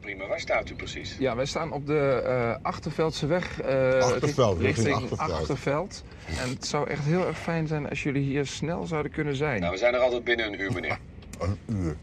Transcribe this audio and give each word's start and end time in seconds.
Prima, 0.00 0.26
waar 0.26 0.40
staat 0.40 0.70
u 0.70 0.74
precies? 0.74 1.16
Ja, 1.18 1.36
wij 1.36 1.44
staan 1.44 1.72
op 1.72 1.86
de 1.86 2.22
uh, 2.26 2.54
Achterveldse 2.62 3.26
weg. 3.26 3.62
Uh, 3.62 3.98
Achterveld, 3.98 4.60
richting 4.60 4.94
Achterveld. 4.94 5.30
Achterveld. 5.30 6.04
En 6.42 6.48
het 6.48 6.66
zou 6.66 6.88
echt 6.88 7.04
heel 7.04 7.26
erg 7.26 7.38
fijn 7.38 7.66
zijn 7.66 7.88
als 7.88 8.02
jullie 8.02 8.22
hier 8.22 8.46
snel 8.46 8.86
zouden 8.86 9.12
kunnen 9.12 9.36
zijn. 9.36 9.60
Nou, 9.60 9.72
we 9.72 9.78
zijn 9.78 9.94
er 9.94 10.00
altijd 10.00 10.24
binnen 10.24 10.46
een 10.46 10.60
uur, 10.60 10.72
meneer. 10.72 10.98
Een 11.40 11.58
uur. 11.66 11.96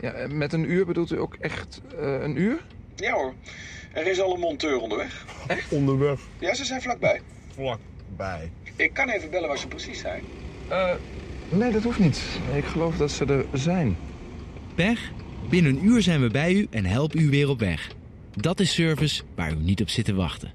Ja, 0.00 0.12
eh, 0.12 0.28
met 0.28 0.52
een 0.52 0.70
uur 0.70 0.86
bedoelt 0.86 1.10
u 1.10 1.20
ook 1.20 1.36
echt 1.40 1.80
uh, 2.00 2.22
een 2.22 2.40
uur? 2.40 2.64
Ja 2.94 3.12
hoor. 3.12 3.34
Er 3.92 4.06
is 4.06 4.20
al 4.20 4.34
een 4.34 4.40
monteur 4.40 4.80
onderweg. 4.80 5.24
Echt? 5.46 5.72
Onderweg? 5.72 6.20
Ja, 6.38 6.54
ze 6.54 6.64
zijn 6.64 6.82
vlakbij. 6.82 7.20
Vlakbij. 7.54 8.50
Ik 8.76 8.92
kan 8.92 9.08
even 9.08 9.30
bellen 9.30 9.48
waar 9.48 9.58
ze 9.58 9.68
precies 9.68 9.98
zijn. 9.98 10.22
Uh, 10.70 10.90
nee, 11.48 11.72
dat 11.72 11.82
hoeft 11.82 11.98
niet. 11.98 12.22
Ik 12.54 12.64
geloof 12.64 12.96
dat 12.96 13.10
ze 13.10 13.24
er 13.24 13.44
zijn. 13.52 13.96
Pech? 14.74 15.10
Binnen 15.48 15.76
een 15.76 15.84
uur 15.84 16.02
zijn 16.02 16.20
we 16.20 16.28
bij 16.28 16.52
u 16.52 16.66
en 16.70 16.84
helpen 16.84 17.20
u 17.20 17.30
weer 17.30 17.48
op 17.48 17.58
weg. 17.58 17.90
Dat 18.34 18.60
is 18.60 18.74
service 18.74 19.22
waar 19.34 19.52
u 19.52 19.56
niet 19.56 19.80
op 19.80 19.88
zit 19.88 20.04
te 20.04 20.14
wachten. 20.14 20.52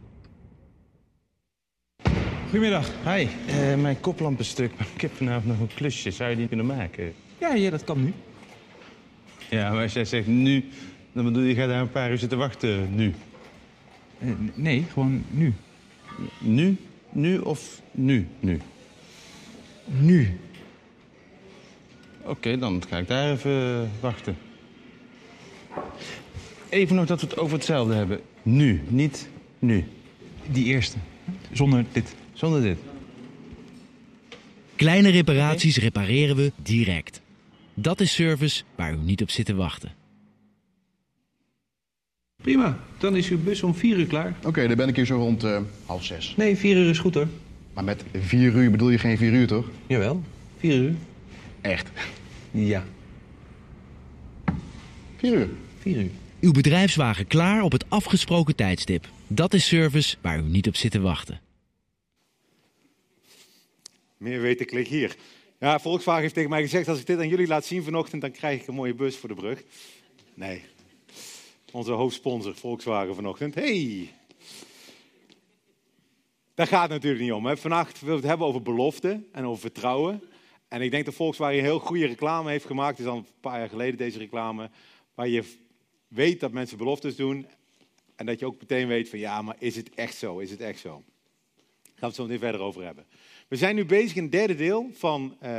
Goedemiddag. 2.43 2.89
Hi. 3.03 3.27
Uh, 3.47 3.81
mijn 3.81 3.99
koplamp 3.99 4.39
is 4.39 4.49
stuk. 4.57 4.71
Ik 4.95 5.01
heb 5.01 5.11
vanavond 5.15 5.45
nog 5.45 5.59
een 5.59 5.75
klusje. 5.75 6.11
Zou 6.11 6.29
je 6.29 6.35
die 6.35 6.47
kunnen 6.47 6.65
maken? 6.65 7.13
Ja, 7.39 7.53
ja, 7.53 7.69
dat 7.69 7.83
kan 7.83 8.03
nu. 8.03 8.13
Ja, 9.49 9.71
maar 9.71 9.83
als 9.83 9.93
jij 9.93 10.05
zegt 10.05 10.27
nu, 10.27 10.65
dan 11.11 11.23
bedoel 11.23 11.41
je, 11.41 11.47
je 11.49 11.55
gaat 11.55 11.67
daar 11.67 11.81
een 11.81 11.91
paar 11.91 12.11
uur 12.11 12.17
zitten 12.17 12.37
wachten 12.37 12.95
nu. 12.95 13.13
Uh, 14.19 14.31
nee, 14.53 14.85
gewoon 14.91 15.23
nu. 15.29 15.53
Nu? 16.39 16.77
Nu 17.09 17.37
of 17.37 17.81
nu? 17.91 18.27
Nu? 18.39 18.59
Nu. 19.85 20.39
Oké, 22.21 22.29
okay, 22.29 22.57
dan 22.57 22.83
ga 22.89 22.97
ik 22.97 23.07
daar 23.07 23.31
even 23.31 23.89
wachten. 23.99 24.37
Even 26.69 26.95
nog 26.95 27.05
dat 27.05 27.21
we 27.21 27.27
het 27.27 27.37
over 27.37 27.55
hetzelfde 27.55 27.93
hebben. 27.93 28.19
Nu, 28.43 28.81
niet 28.87 29.27
nu. 29.59 29.85
Die 30.51 30.65
eerste. 30.65 30.97
Zonder 31.51 31.85
dit. 31.91 32.15
Zonder 32.33 32.61
dit. 32.61 32.77
Kleine 34.75 35.09
reparaties 35.09 35.77
repareren 35.77 36.35
we 36.35 36.51
direct. 36.55 37.21
Dat 37.73 37.99
is 37.99 38.13
service 38.13 38.63
waar 38.75 38.93
u 38.93 38.97
niet 38.97 39.21
op 39.21 39.29
zit 39.29 39.45
te 39.45 39.55
wachten. 39.55 39.91
Prima, 42.41 42.79
dan 42.97 43.15
is 43.15 43.29
uw 43.29 43.43
bus 43.43 43.63
om 43.63 43.75
vier 43.75 43.97
uur 43.97 44.05
klaar. 44.05 44.33
Oké, 44.37 44.47
okay, 44.47 44.67
dan 44.67 44.77
ben 44.77 44.87
ik 44.87 44.95
hier 44.95 45.05
zo 45.05 45.15
rond 45.15 45.43
uh, 45.43 45.59
half 45.85 46.03
zes. 46.03 46.33
Nee, 46.37 46.57
vier 46.57 46.77
uur 46.77 46.89
is 46.89 46.99
goed 46.99 47.13
hoor. 47.13 47.27
Maar 47.73 47.83
met 47.83 48.03
vier 48.13 48.53
uur 48.53 48.71
bedoel 48.71 48.89
je 48.89 48.97
geen 48.97 49.17
vier 49.17 49.33
uur, 49.33 49.47
toch? 49.47 49.69
Jawel, 49.87 50.23
vier 50.57 50.75
uur. 50.75 50.95
Echt? 51.61 51.89
Ja. 52.51 52.83
Vier 55.17 55.33
uur? 55.33 55.49
Uur. 55.85 56.09
Uw 56.39 56.51
bedrijfswagen 56.51 57.27
klaar 57.27 57.61
op 57.61 57.71
het 57.71 57.89
afgesproken 57.89 58.55
tijdstip. 58.55 59.07
Dat 59.27 59.53
is 59.53 59.67
service 59.67 60.17
waar 60.21 60.39
u 60.39 60.41
niet 60.41 60.67
op 60.67 60.75
zit 60.75 60.91
te 60.91 61.01
wachten. 61.01 61.41
Meer 64.17 64.41
weten, 64.41 64.65
klik 64.65 64.87
hier. 64.87 65.15
Ja, 65.59 65.79
Volkswagen 65.79 66.21
heeft 66.21 66.33
tegen 66.33 66.49
mij 66.49 66.61
gezegd, 66.61 66.87
als 66.87 66.99
ik 66.99 67.05
dit 67.05 67.17
aan 67.17 67.27
jullie 67.27 67.47
laat 67.47 67.65
zien 67.65 67.83
vanochtend, 67.83 68.21
dan 68.21 68.31
krijg 68.31 68.61
ik 68.61 68.67
een 68.67 68.73
mooie 68.73 68.93
bus 68.93 69.17
voor 69.17 69.29
de 69.29 69.35
brug. 69.35 69.63
Nee. 70.33 70.61
Onze 71.71 71.91
hoofdsponsor, 71.91 72.55
Volkswagen 72.55 73.15
vanochtend. 73.15 73.55
Hey! 73.55 74.13
Daar 76.55 76.67
gaat 76.67 76.81
het 76.81 76.91
natuurlijk 76.91 77.23
niet 77.23 77.31
om. 77.31 77.45
Hè. 77.45 77.57
Vannacht 77.57 77.99
willen 77.99 78.15
we 78.15 78.21
het 78.21 78.29
hebben 78.29 78.47
over 78.47 78.61
belofte 78.61 79.23
en 79.31 79.45
over 79.45 79.61
vertrouwen. 79.61 80.23
En 80.67 80.81
ik 80.81 80.91
denk 80.91 81.05
dat 81.05 81.13
Volkswagen 81.13 81.57
een 81.57 81.63
heel 81.63 81.79
goede 81.79 82.05
reclame 82.05 82.49
heeft 82.49 82.65
gemaakt. 82.65 82.97
Het 82.97 83.05
is 83.05 83.11
al 83.11 83.17
een 83.17 83.27
paar 83.39 83.59
jaar 83.59 83.69
geleden 83.69 83.97
deze 83.97 84.17
reclame. 84.17 84.69
Waar 85.15 85.27
je 85.27 85.43
weet 86.13 86.39
dat 86.39 86.51
mensen 86.51 86.77
beloftes 86.77 87.15
doen. 87.15 87.47
En 88.15 88.25
dat 88.25 88.39
je 88.39 88.45
ook 88.45 88.59
meteen 88.59 88.87
weet 88.87 89.09
van 89.09 89.19
ja, 89.19 89.41
maar 89.41 89.55
is 89.59 89.75
het 89.75 89.89
echt 89.89 90.15
zo? 90.15 90.39
Is 90.39 90.51
het 90.51 90.59
echt 90.59 90.79
zo? 90.79 90.89
Daar 90.89 91.03
gaan 91.83 91.93
we 91.99 92.05
het 92.05 92.15
zo 92.15 92.23
meteen 92.23 92.39
verder 92.39 92.61
over 92.61 92.83
hebben. 92.83 93.05
We 93.47 93.55
zijn 93.55 93.75
nu 93.75 93.85
bezig 93.85 94.15
in 94.15 94.23
het 94.23 94.31
derde 94.31 94.55
deel 94.55 94.89
van 94.93 95.37
uh, 95.43 95.49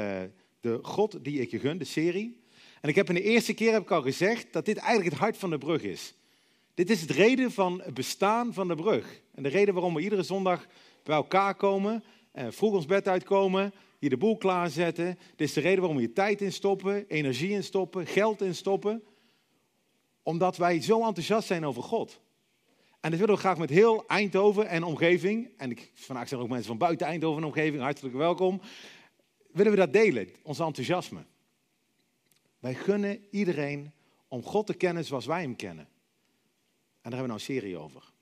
de 0.61 0.79
God 0.83 1.25
die 1.25 1.41
ik 1.41 1.51
je 1.51 1.59
gun, 1.59 1.79
de 1.79 1.85
serie. 1.85 2.43
En 2.81 2.89
ik 2.89 2.95
heb 2.95 3.09
in 3.09 3.15
de 3.15 3.23
eerste 3.23 3.55
keer 3.55 3.73
heb 3.73 3.83
ik 3.83 3.91
al 3.91 4.03
gezegd 4.03 4.53
dat 4.53 4.65
dit 4.65 4.77
eigenlijk 4.77 5.11
het 5.11 5.21
hart 5.21 5.37
van 5.37 5.51
de 5.51 5.59
brug 5.59 5.83
is. 5.83 6.15
Dit 6.75 6.91
is 6.91 7.01
het 7.01 7.11
reden 7.11 7.53
van 7.53 7.81
het 7.85 7.95
bestaan 7.95 8.55
van 8.55 8.69
de 8.69 8.75
brug. 8.75 9.21
En 9.35 9.43
de 9.43 9.49
reden 9.49 9.75
waarom 9.75 9.95
we 9.95 10.01
iedere 10.01 10.23
zondag 10.23 10.67
bij 11.03 11.17
elkaar 11.17 11.55
komen, 11.55 12.05
en 12.33 12.53
vroeg 12.53 12.73
ons 12.73 12.87
bed 12.87 13.09
uitkomen, 13.09 13.73
hier 13.99 14.11
de 14.11 14.17
boel 14.17 14.37
klaarzetten. 14.37 15.19
Dit 15.37 15.49
is 15.49 15.55
de 15.55 15.61
reden 15.61 15.79
waarom 15.79 15.99
we 15.99 16.13
tijd 16.13 16.41
in 16.41 16.53
stoppen, 16.53 17.05
energie 17.09 17.51
in 17.51 17.65
stoppen, 17.65 18.07
geld 18.07 18.43
in 18.43 18.55
stoppen. 18.55 19.03
Omdat 20.25 20.57
wij 20.57 20.83
zo 20.83 21.07
enthousiast 21.07 21.47
zijn 21.47 21.67
over 21.67 21.83
God. 21.83 22.21
En 23.01 23.11
dat 23.11 23.19
willen 23.19 23.35
we 23.35 23.41
graag 23.41 23.59
met 23.59 23.71
heel 23.71 24.07
Eindhoven 24.07 24.69
en 24.69 24.83
omgeving. 24.83 25.49
En 25.57 25.71
ik, 25.71 25.91
vandaag 25.95 26.29
zijn 26.29 26.41
ook 26.41 26.49
mensen 26.49 26.67
van 26.67 26.79
buiten 26.79 27.07
Eindhoven 27.07 27.43
en 27.43 27.49
omgeving, 27.49 27.83
hartelijk 27.83 28.15
welkom. 28.15 28.61
Willen 29.53 29.73
we 29.73 29.79
dat 29.79 29.93
delen, 29.93 30.29
ons 30.43 30.59
enthousiasme. 30.59 31.25
Wij 32.59 32.75
gunnen 32.75 33.25
iedereen 33.31 33.93
om 34.29 34.43
God 34.43 34.67
te 34.67 34.75
kennen 34.75 35.05
zoals 35.05 35.27
wij 35.27 35.41
hem 35.41 35.57
kennen. 35.57 35.85
En 35.85 37.11
daar 37.11 37.21
hebben 37.21 37.21
we 37.21 37.27
nou 37.27 37.39
een 37.39 37.61
serie 37.63 37.77
over. 37.77 38.13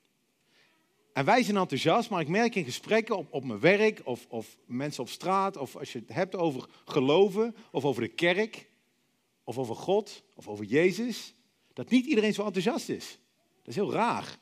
En 1.13 1.25
wij 1.25 1.43
zijn 1.43 1.57
enthousiast, 1.57 2.11
maar 2.11 2.21
ik 2.21 2.29
merk 2.29 2.55
in 2.55 2.65
gesprekken 2.65 3.17
op, 3.17 3.27
op 3.31 3.45
mijn 3.45 3.61
werk 3.61 4.01
of, 4.05 4.27
of 4.29 4.57
mensen 4.65 5.03
op 5.03 5.09
straat, 5.09 5.57
of 5.57 5.77
als 5.77 5.93
je 5.93 5.99
het 5.99 6.09
hebt 6.09 6.37
over 6.37 6.69
geloven, 6.85 7.57
of 7.71 7.85
over 7.85 8.03
de 8.03 8.09
kerk, 8.09 8.69
of 9.45 9.59
over 9.59 9.77
God, 9.77 10.23
of 10.35 10.49
over 10.49 10.65
Jezus, 10.65 11.35
dat 11.73 11.91
niet 11.91 12.07
iedereen 12.07 12.35
zo 12.35 12.45
enthousiast 12.45 12.89
is. 12.89 13.19
Dat 13.59 13.69
is 13.69 13.75
heel 13.75 13.93
raar. 13.93 14.39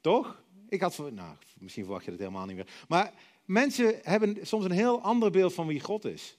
Toch? 0.00 0.42
Ik 0.68 0.80
had, 0.80 0.98
nou, 0.98 1.36
misschien 1.58 1.84
verwacht 1.84 2.04
je 2.04 2.10
dat 2.10 2.20
helemaal 2.20 2.46
niet 2.46 2.56
meer. 2.56 2.68
Maar 2.88 3.14
mensen 3.44 4.00
hebben 4.02 4.46
soms 4.46 4.64
een 4.64 4.70
heel 4.70 5.00
ander 5.00 5.30
beeld 5.30 5.54
van 5.54 5.66
wie 5.66 5.80
God 5.80 6.04
is. 6.04 6.38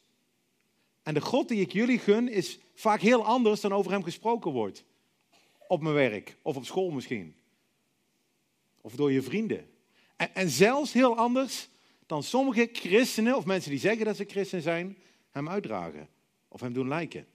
En 1.04 1.14
de 1.14 1.22
God 1.22 1.48
die 1.48 1.62
ik 1.62 1.72
jullie 1.72 2.00
gun 2.00 2.30
is 2.30 2.60
vaak 2.74 3.02
heel 3.02 3.26
anders 3.26 3.62
dan 3.62 3.74
over 3.74 3.92
hem 3.92 4.04
gesproken 4.04 4.52
wordt. 4.52 4.84
Op 5.68 5.82
mijn 5.82 5.96
werk 5.96 6.38
of 6.42 6.56
op 6.56 6.66
school 6.66 6.92
misschien. 6.92 7.36
Of 8.82 8.96
door 8.96 9.12
je 9.12 9.22
vrienden. 9.22 9.70
En, 10.16 10.36
en, 10.36 10.50
zelfs 10.50 10.94
heel 10.94 11.18
anders 11.18 11.70
dan 12.06 12.24
sommige 12.24 12.70
christenen, 12.74 13.38
of 13.38 13.46
mensen 13.46 13.72
die 13.72 13.80
zeggen 13.80 14.06
dat 14.06 14.16
ze 14.16 14.26
christen 14.28 14.62
zijn, 14.62 14.98
hem 15.30 15.50
uitdragen. 15.50 16.10
Of 16.48 16.62
hem 16.62 16.74
doen 16.74 16.88
lijken. 16.88 17.28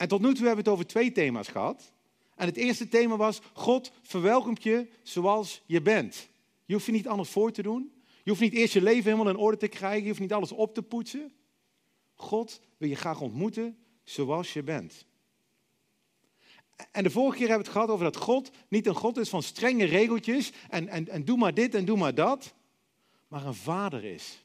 En 0.00 0.08
tot 0.08 0.20
nu 0.20 0.34
toe 0.34 0.46
hebben 0.46 0.64
we 0.64 0.70
het 0.70 0.78
over 0.78 0.86
twee 0.86 1.12
thema's 1.12 1.48
gehad. 1.48 1.92
En 2.34 2.46
het 2.46 2.56
eerste 2.56 2.88
thema 2.88 3.16
was, 3.16 3.40
God 3.52 3.92
verwelkomt 4.02 4.62
je 4.62 4.88
zoals 5.02 5.62
je 5.66 5.82
bent. 5.82 6.28
Je 6.64 6.72
hoeft 6.72 6.86
je 6.86 6.92
niet 6.92 7.08
anders 7.08 7.30
voor 7.30 7.52
te 7.52 7.62
doen. 7.62 7.92
Je 8.22 8.30
hoeft 8.30 8.42
niet 8.42 8.52
eerst 8.52 8.72
je 8.72 8.82
leven 8.82 9.10
helemaal 9.10 9.32
in 9.32 9.38
orde 9.38 9.56
te 9.56 9.68
krijgen. 9.68 10.02
Je 10.02 10.08
hoeft 10.08 10.20
niet 10.20 10.32
alles 10.32 10.52
op 10.52 10.74
te 10.74 10.82
poetsen. 10.82 11.32
God 12.14 12.60
wil 12.76 12.88
je 12.88 12.94
graag 12.94 13.20
ontmoeten 13.20 13.78
zoals 14.04 14.52
je 14.52 14.62
bent. 14.62 15.06
En 16.90 17.02
de 17.02 17.10
vorige 17.10 17.38
keer 17.38 17.48
hebben 17.48 17.66
we 17.66 17.72
het 17.72 17.80
gehad 17.80 17.90
over 17.90 18.12
dat 18.12 18.22
God 18.22 18.50
niet 18.68 18.86
een 18.86 18.94
God 18.94 19.16
is 19.16 19.28
van 19.28 19.42
strenge 19.42 19.84
regeltjes 19.84 20.52
en, 20.68 20.88
en, 20.88 21.08
en 21.08 21.24
doe 21.24 21.38
maar 21.38 21.54
dit 21.54 21.74
en 21.74 21.84
doe 21.84 21.98
maar 21.98 22.14
dat, 22.14 22.54
maar 23.28 23.46
een 23.46 23.54
vader 23.54 24.04
is. 24.04 24.44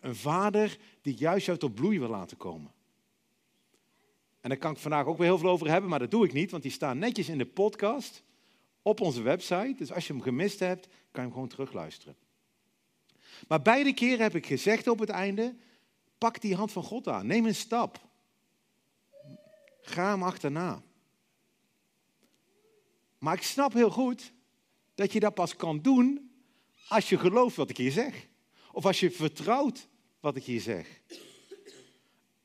Een 0.00 0.16
vader 0.16 0.78
die 1.02 1.14
juist 1.14 1.46
jou 1.46 1.58
tot 1.58 1.74
bloei 1.74 1.98
wil 1.98 2.08
laten 2.08 2.36
komen. 2.36 2.72
En 4.40 4.48
daar 4.48 4.58
kan 4.58 4.72
ik 4.72 4.78
vandaag 4.78 5.06
ook 5.06 5.18
weer 5.18 5.26
heel 5.26 5.38
veel 5.38 5.50
over 5.50 5.68
hebben, 5.68 5.90
maar 5.90 5.98
dat 5.98 6.10
doe 6.10 6.24
ik 6.24 6.32
niet, 6.32 6.50
want 6.50 6.62
die 6.62 6.72
staan 6.72 6.98
netjes 6.98 7.28
in 7.28 7.38
de 7.38 7.46
podcast 7.46 8.22
op 8.82 9.00
onze 9.00 9.22
website. 9.22 9.74
Dus 9.76 9.92
als 9.92 10.06
je 10.06 10.12
hem 10.12 10.22
gemist 10.22 10.58
hebt, 10.58 10.86
kan 10.86 10.96
je 11.12 11.20
hem 11.20 11.32
gewoon 11.32 11.48
terugluisteren. 11.48 12.16
Maar 13.48 13.62
beide 13.62 13.94
keren 13.94 14.22
heb 14.22 14.34
ik 14.34 14.46
gezegd 14.46 14.86
op 14.86 14.98
het 14.98 15.08
einde, 15.08 15.56
pak 16.18 16.40
die 16.40 16.54
hand 16.54 16.72
van 16.72 16.82
God 16.82 17.08
aan, 17.08 17.26
neem 17.26 17.46
een 17.46 17.54
stap. 17.54 18.08
Ga 19.80 20.10
hem 20.10 20.22
achterna. 20.22 20.82
Maar 23.18 23.34
ik 23.34 23.42
snap 23.42 23.72
heel 23.72 23.90
goed 23.90 24.32
dat 24.94 25.12
je 25.12 25.20
dat 25.20 25.34
pas 25.34 25.56
kan 25.56 25.80
doen 25.80 26.30
als 26.88 27.08
je 27.08 27.18
gelooft 27.18 27.56
wat 27.56 27.70
ik 27.70 27.76
hier 27.76 27.92
zeg. 27.92 28.28
Of 28.72 28.86
als 28.86 29.00
je 29.00 29.10
vertrouwt 29.10 29.88
wat 30.20 30.36
ik 30.36 30.44
hier 30.44 30.60
zeg. 30.60 31.00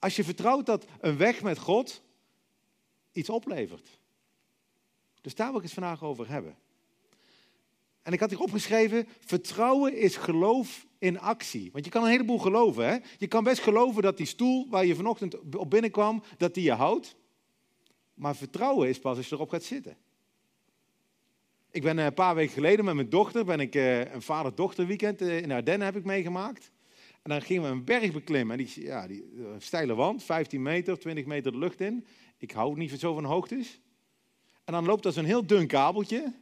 Als 0.06 0.16
je 0.16 0.24
vertrouwt 0.24 0.66
dat 0.66 0.86
een 1.00 1.18
weg 1.18 1.42
met 1.42 1.58
God 1.58 2.02
iets 3.12 3.30
oplevert. 3.30 4.00
Dus 5.22 5.36
daar 5.36 5.48
wil 5.48 5.58
ik 5.58 5.64
het 5.64 5.74
vandaag 5.74 6.04
over 6.04 6.30
hebben. 6.30 6.58
En 8.02 8.14
ik 8.14 8.20
had 8.20 8.30
hier 8.30 8.40
opgeschreven, 8.40 9.08
vertrouwen 9.20 9.98
is 9.98 10.16
geloof 10.16 10.86
in 10.98 11.20
actie. 11.20 11.72
Want 11.72 11.86
je 11.86 11.92
kan 11.92 12.04
een 12.04 12.10
heleboel 12.10 12.40
geloven. 12.40 12.88
Hè? 12.88 12.98
Je 13.18 13.28
kan 13.28 13.44
best 13.44 13.62
geloven 13.62 14.02
dat 14.02 14.18
die 14.18 14.26
stoel 14.26 14.70
waar 14.70 14.86
je 14.86 14.96
vanochtend 14.96 15.56
op 15.56 15.70
binnenkwam, 15.70 16.24
dat 16.38 16.54
die 16.54 16.64
je 16.64 16.74
houdt. 16.74 17.16
Maar 18.14 18.36
vertrouwen 18.36 18.90
is 18.90 19.00
pas 19.00 19.18
als 19.18 19.30
je 19.30 19.36
erop 19.36 19.50
gaat 19.50 19.64
zitten. 19.64 19.98
Ik 21.72 21.82
ben 21.82 21.98
een 21.98 22.14
paar 22.14 22.36
weken 22.36 22.54
geleden 22.54 22.86
met 22.86 22.96
mijn 22.96 23.10
dochter, 23.10 23.46
ben 23.46 23.60
ik 23.60 23.76
een 23.76 24.22
vader-dochter 24.22 24.88
weekend 24.88 25.22
in 25.22 25.52
Ardennen 25.52 25.88
heb 25.88 25.96
ik 25.96 26.04
meegemaakt. 26.04 26.72
En 27.26 27.32
dan 27.32 27.42
gingen 27.42 27.64
we 27.64 27.70
een 27.70 27.84
berg 27.84 28.12
beklimmen. 28.12 28.60
En 28.60 28.66
die, 28.66 28.84
ja, 28.84 29.08
die 29.08 29.24
steile 29.58 29.96
wand, 29.96 30.24
15 30.24 30.62
meter, 30.62 31.00
20 31.00 31.26
meter 31.26 31.52
de 31.52 31.58
lucht 31.58 31.82
in. 31.82 32.06
Ik 32.38 32.52
hou 32.52 32.78
niet 32.78 33.00
zo 33.00 33.14
van 33.14 33.24
hoogtes. 33.24 33.80
En 34.64 34.74
dan 34.74 34.86
loopt 34.86 35.06
er 35.06 35.12
zo'n 35.12 35.26
heel 35.26 35.46
dun 35.46 35.68
kabeltje. 35.68 36.34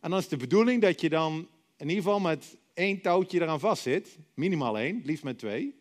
En 0.00 0.10
dan 0.10 0.18
is 0.18 0.28
de 0.28 0.36
bedoeling 0.36 0.82
dat 0.82 1.00
je 1.00 1.08
dan 1.08 1.48
in 1.76 1.88
ieder 1.88 2.02
geval 2.02 2.20
met 2.20 2.56
één 2.74 3.00
touwtje 3.00 3.40
eraan 3.40 3.60
vast 3.60 3.82
zit. 3.82 4.16
Minimaal 4.34 4.78
één, 4.78 5.02
liefst 5.04 5.24
met 5.24 5.38
twee. 5.38 5.74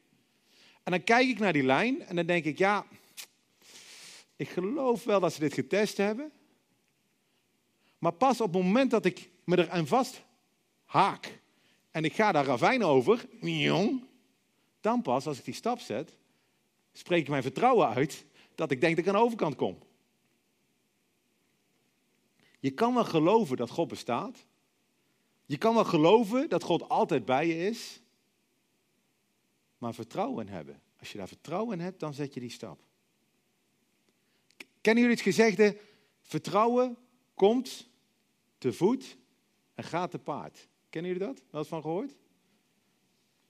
En 0.83 0.91
dan 0.91 1.03
kijk 1.03 1.27
ik 1.27 1.39
naar 1.39 1.53
die 1.53 1.63
lijn 1.63 2.01
en 2.01 2.15
dan 2.15 2.25
denk 2.25 2.45
ik, 2.45 2.57
ja, 2.57 2.85
ik 4.35 4.49
geloof 4.49 5.03
wel 5.03 5.19
dat 5.19 5.33
ze 5.33 5.39
dit 5.39 5.53
getest 5.53 5.97
hebben. 5.97 6.31
Maar 7.97 8.11
pas 8.13 8.41
op 8.41 8.53
het 8.53 8.63
moment 8.63 8.91
dat 8.91 9.05
ik 9.05 9.29
me 9.43 9.55
er 9.55 9.69
aan 9.69 9.87
vast 9.87 10.23
haak 10.85 11.39
en 11.91 12.05
ik 12.05 12.13
ga 12.13 12.31
daar 12.31 12.45
ravijn 12.45 12.83
over, 12.83 13.25
miong, 13.39 14.06
dan 14.81 15.01
pas 15.01 15.27
als 15.27 15.37
ik 15.37 15.45
die 15.45 15.53
stap 15.53 15.79
zet, 15.79 16.17
spreek 16.93 17.21
ik 17.21 17.29
mijn 17.29 17.41
vertrouwen 17.41 17.87
uit 17.87 18.25
dat 18.55 18.71
ik 18.71 18.81
denk 18.81 18.95
dat 18.95 19.05
ik 19.05 19.11
aan 19.11 19.19
de 19.19 19.25
overkant 19.25 19.55
kom. 19.55 19.77
Je 22.59 22.71
kan 22.71 22.93
wel 22.93 23.05
geloven 23.05 23.57
dat 23.57 23.69
God 23.69 23.87
bestaat. 23.87 24.45
Je 25.45 25.57
kan 25.57 25.73
wel 25.73 25.85
geloven 25.85 26.49
dat 26.49 26.63
God 26.63 26.89
altijd 26.89 27.25
bij 27.25 27.47
je 27.47 27.67
is. 27.67 28.01
Maar 29.77 29.93
vertrouwen 29.93 30.47
hebben. 30.47 30.81
Als 30.99 31.11
je 31.11 31.17
daar 31.17 31.27
vertrouwen 31.27 31.77
in 31.77 31.83
hebt, 31.83 31.99
dan 31.99 32.13
zet 32.13 32.33
je 32.33 32.39
die 32.39 32.49
stap. 32.49 32.79
Kennen 34.81 35.03
jullie 35.03 35.17
het 35.17 35.27
gezegde? 35.27 35.77
Vertrouwen 36.21 36.97
komt 37.33 37.89
te 38.57 38.73
voet 38.73 39.17
en 39.75 39.83
gaat 39.83 40.11
te 40.11 40.19
paard. 40.19 40.67
Kennen 40.89 41.11
jullie 41.11 41.27
dat? 41.27 41.43
Wel 41.49 41.65
van 41.65 41.81
gehoord? 41.81 42.15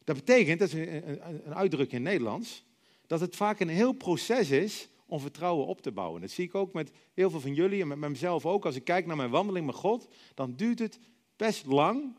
Dat 0.08 0.16
betekent, 0.16 0.60
dat 0.60 0.68
is 0.68 0.74
een, 0.74 1.54
uitdrukking 1.54 2.00
in 2.00 2.06
het 2.06 2.14
Nederlands, 2.14 2.66
dat 3.08 3.20
het 3.20 3.36
vaak 3.36 3.60
een 3.60 3.68
heel 3.70 3.94
proces 3.94 4.50
is 4.50 4.90
om 5.06 5.20
vertrouwen 5.20 5.66
op 5.66 5.82
te 5.82 5.92
bouwen. 5.92 6.22
Dat 6.22 6.30
zie 6.30 6.46
ik 6.46 6.56
ook 6.56 6.74
met 6.74 6.92
heel 7.14 7.30
veel 7.30 7.40
van 7.40 7.54
jullie 7.54 7.82
en 7.82 7.88
met 7.88 8.10
mezelf 8.10 8.46
ook. 8.46 8.66
Als 8.66 8.76
ik 8.76 8.84
kijk 8.84 9.06
naar 9.06 9.16
mijn 9.16 9.30
wandeling 9.30 9.66
met 9.66 9.76
God, 9.76 10.08
dan 10.34 10.56
duurt 10.56 10.80
het 10.80 11.00
best 11.36 11.66
lang 11.66 12.16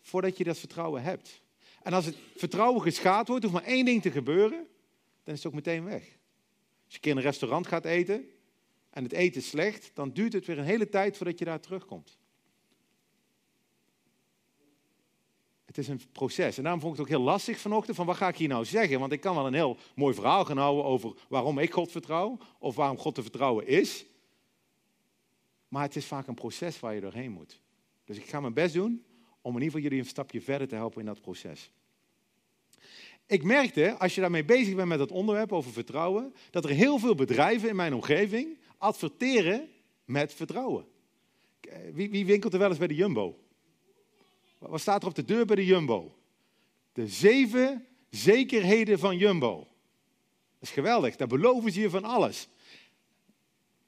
voordat 0.00 0.36
je 0.36 0.44
dat 0.44 0.58
vertrouwen 0.58 1.02
hebt. 1.02 1.42
En 1.82 1.92
als 1.92 2.04
het 2.04 2.16
vertrouwen 2.36 2.82
geschaad 2.82 3.28
wordt, 3.28 3.42
hoeft 3.42 3.54
maar 3.56 3.64
één 3.64 3.84
ding 3.84 4.02
te 4.02 4.10
gebeuren, 4.10 4.66
dan 5.24 5.34
is 5.34 5.42
het 5.42 5.46
ook 5.46 5.58
meteen 5.58 5.84
weg. 5.84 6.02
Als 6.02 6.08
je 6.86 6.94
een 6.94 7.00
keer 7.00 7.10
in 7.10 7.16
een 7.16 7.22
restaurant 7.22 7.66
gaat 7.66 7.84
eten 7.84 8.28
en 8.90 9.02
het 9.02 9.12
eten 9.12 9.40
is 9.40 9.48
slecht, 9.48 9.90
dan 9.94 10.10
duurt 10.12 10.32
het 10.32 10.46
weer 10.46 10.58
een 10.58 10.64
hele 10.64 10.88
tijd 10.88 11.16
voordat 11.16 11.38
je 11.38 11.44
daar 11.44 11.60
terugkomt. 11.60 12.18
Is 15.80 15.88
een 15.88 16.00
proces. 16.12 16.56
En 16.56 16.62
daarom 16.62 16.80
vond 16.80 16.92
ik 16.92 16.98
het 16.98 17.08
ook 17.08 17.16
heel 17.16 17.26
lastig 17.26 17.58
vanochtend 17.58 17.96
van 17.96 18.06
wat 18.06 18.16
ga 18.16 18.28
ik 18.28 18.36
hier 18.36 18.48
nou 18.48 18.64
zeggen? 18.64 19.00
Want 19.00 19.12
ik 19.12 19.20
kan 19.20 19.34
wel 19.34 19.46
een 19.46 19.54
heel 19.54 19.76
mooi 19.94 20.14
verhaal 20.14 20.44
gaan 20.44 20.58
houden 20.58 20.84
over 20.84 21.14
waarom 21.28 21.58
ik 21.58 21.72
God 21.72 21.90
vertrouw 21.90 22.38
of 22.58 22.74
waarom 22.74 22.98
God 22.98 23.14
te 23.14 23.22
vertrouwen 23.22 23.66
is. 23.66 24.04
Maar 25.68 25.82
het 25.82 25.96
is 25.96 26.06
vaak 26.06 26.26
een 26.26 26.34
proces 26.34 26.80
waar 26.80 26.94
je 26.94 27.00
doorheen 27.00 27.32
moet. 27.32 27.60
Dus 28.04 28.16
ik 28.16 28.26
ga 28.26 28.40
mijn 28.40 28.54
best 28.54 28.74
doen 28.74 29.04
om 29.40 29.56
in 29.56 29.62
ieder 29.62 29.62
geval 29.62 29.80
jullie 29.80 29.98
een 29.98 30.06
stapje 30.06 30.40
verder 30.40 30.68
te 30.68 30.74
helpen 30.74 31.00
in 31.00 31.06
dat 31.06 31.20
proces. 31.20 31.70
Ik 33.26 33.42
merkte, 33.42 33.96
als 33.98 34.14
je 34.14 34.20
daarmee 34.20 34.44
bezig 34.44 34.74
bent 34.74 34.88
met 34.88 34.98
het 34.98 35.10
onderwerp 35.10 35.52
over 35.52 35.72
vertrouwen, 35.72 36.34
dat 36.50 36.64
er 36.64 36.70
heel 36.70 36.98
veel 36.98 37.14
bedrijven 37.14 37.68
in 37.68 37.76
mijn 37.76 37.94
omgeving 37.94 38.58
adverteren 38.78 39.68
met 40.04 40.34
vertrouwen. 40.34 40.86
Wie, 41.92 42.10
wie 42.10 42.26
winkelt 42.26 42.52
er 42.52 42.58
wel 42.58 42.68
eens 42.68 42.78
bij 42.78 42.86
de 42.86 42.94
Jumbo? 42.94 43.38
Wat 44.68 44.80
staat 44.80 45.02
er 45.02 45.08
op 45.08 45.14
de 45.14 45.24
deur 45.24 45.44
bij 45.44 45.56
de 45.56 45.64
Jumbo? 45.64 46.14
De 46.92 47.08
zeven 47.08 47.86
zekerheden 48.10 48.98
van 48.98 49.16
Jumbo. 49.16 49.56
Dat 50.58 50.68
is 50.68 50.70
geweldig, 50.70 51.16
daar 51.16 51.28
beloven 51.28 51.72
ze 51.72 51.80
je 51.80 51.90
van 51.90 52.04
alles. 52.04 52.48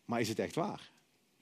Maar 0.04 0.20
is 0.20 0.28
het 0.28 0.38
echt 0.38 0.54
waar? 0.54 0.90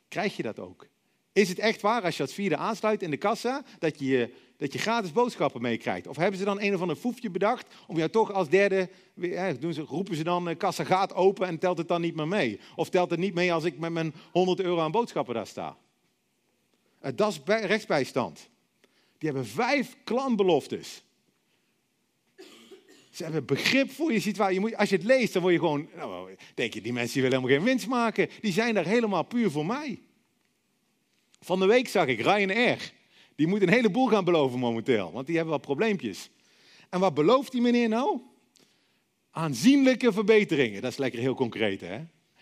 Krijg 0.08 0.36
je 0.36 0.42
dat 0.42 0.58
ook? 0.58 0.86
Is 1.32 1.48
het 1.48 1.58
echt 1.58 1.80
waar 1.80 2.02
als 2.02 2.16
je 2.16 2.22
dat 2.22 2.32
vierde 2.32 2.56
aansluit 2.56 3.02
in 3.02 3.10
de 3.10 3.16
kassa, 3.16 3.64
dat 3.78 3.98
je, 3.98 4.34
dat 4.56 4.72
je 4.72 4.78
gratis 4.78 5.12
boodschappen 5.12 5.62
meekrijgt? 5.62 6.06
Of 6.06 6.16
hebben 6.16 6.38
ze 6.38 6.44
dan 6.44 6.60
een 6.60 6.74
of 6.74 6.80
ander 6.80 6.96
foefje 6.96 7.30
bedacht 7.30 7.66
om 7.86 7.96
jou 7.96 8.10
toch 8.10 8.32
als 8.32 8.48
derde, 8.48 8.88
doen 9.58 9.72
ze, 9.72 9.80
roepen 9.80 10.16
ze 10.16 10.24
dan, 10.24 10.56
kassa 10.56 10.84
gaat 10.84 11.14
open 11.14 11.46
en 11.46 11.58
telt 11.58 11.78
het 11.78 11.88
dan 11.88 12.00
niet 12.00 12.14
meer 12.14 12.28
mee? 12.28 12.60
Of 12.76 12.88
telt 12.88 13.10
het 13.10 13.18
niet 13.18 13.34
mee 13.34 13.52
als 13.52 13.64
ik 13.64 13.78
met 13.78 13.92
mijn 13.92 14.14
100 14.32 14.60
euro 14.60 14.80
aan 14.80 14.90
boodschappen 14.90 15.34
daar 15.34 15.46
sta? 15.46 15.76
Dat 17.14 17.32
is 17.32 17.40
rechtsbijstand. 17.44 18.48
Die 19.20 19.28
hebben 19.28 19.46
vijf 19.46 19.96
klantbeloftes. 20.04 21.02
Ze 23.10 23.22
hebben 23.22 23.44
begrip 23.44 23.90
voor 23.90 24.12
je 24.12 24.20
situatie. 24.20 24.54
Je 24.54 24.60
moet, 24.60 24.76
als 24.76 24.88
je 24.88 24.96
het 24.96 25.04
leest, 25.04 25.32
dan 25.32 25.42
word 25.42 25.54
je 25.54 25.60
gewoon. 25.60 25.88
Nou, 25.96 26.36
denk 26.54 26.74
je, 26.74 26.80
die 26.80 26.92
mensen 26.92 27.12
die 27.12 27.22
willen 27.22 27.38
helemaal 27.38 27.58
geen 27.58 27.68
winst 27.68 27.86
maken. 27.86 28.28
Die 28.40 28.52
zijn 28.52 28.74
daar 28.74 28.86
helemaal 28.86 29.22
puur 29.22 29.50
voor 29.50 29.66
mij. 29.66 29.98
Van 31.40 31.60
de 31.60 31.66
week 31.66 31.88
zag 31.88 32.06
ik 32.06 32.20
Ryanair. 32.20 32.92
Die 33.34 33.46
moet 33.46 33.62
een 33.62 33.72
heleboel 33.72 34.06
gaan 34.06 34.24
beloven 34.24 34.58
momenteel, 34.58 35.12
want 35.12 35.26
die 35.26 35.34
hebben 35.34 35.54
wel 35.54 35.64
probleempjes. 35.64 36.30
En 36.88 37.00
wat 37.00 37.14
belooft 37.14 37.52
die 37.52 37.60
meneer 37.60 37.88
nou? 37.88 38.20
Aanzienlijke 39.30 40.12
verbeteringen. 40.12 40.82
Dat 40.82 40.90
is 40.90 40.98
lekker 40.98 41.20
heel 41.20 41.34
concreet, 41.34 41.80
hè? 41.80 42.00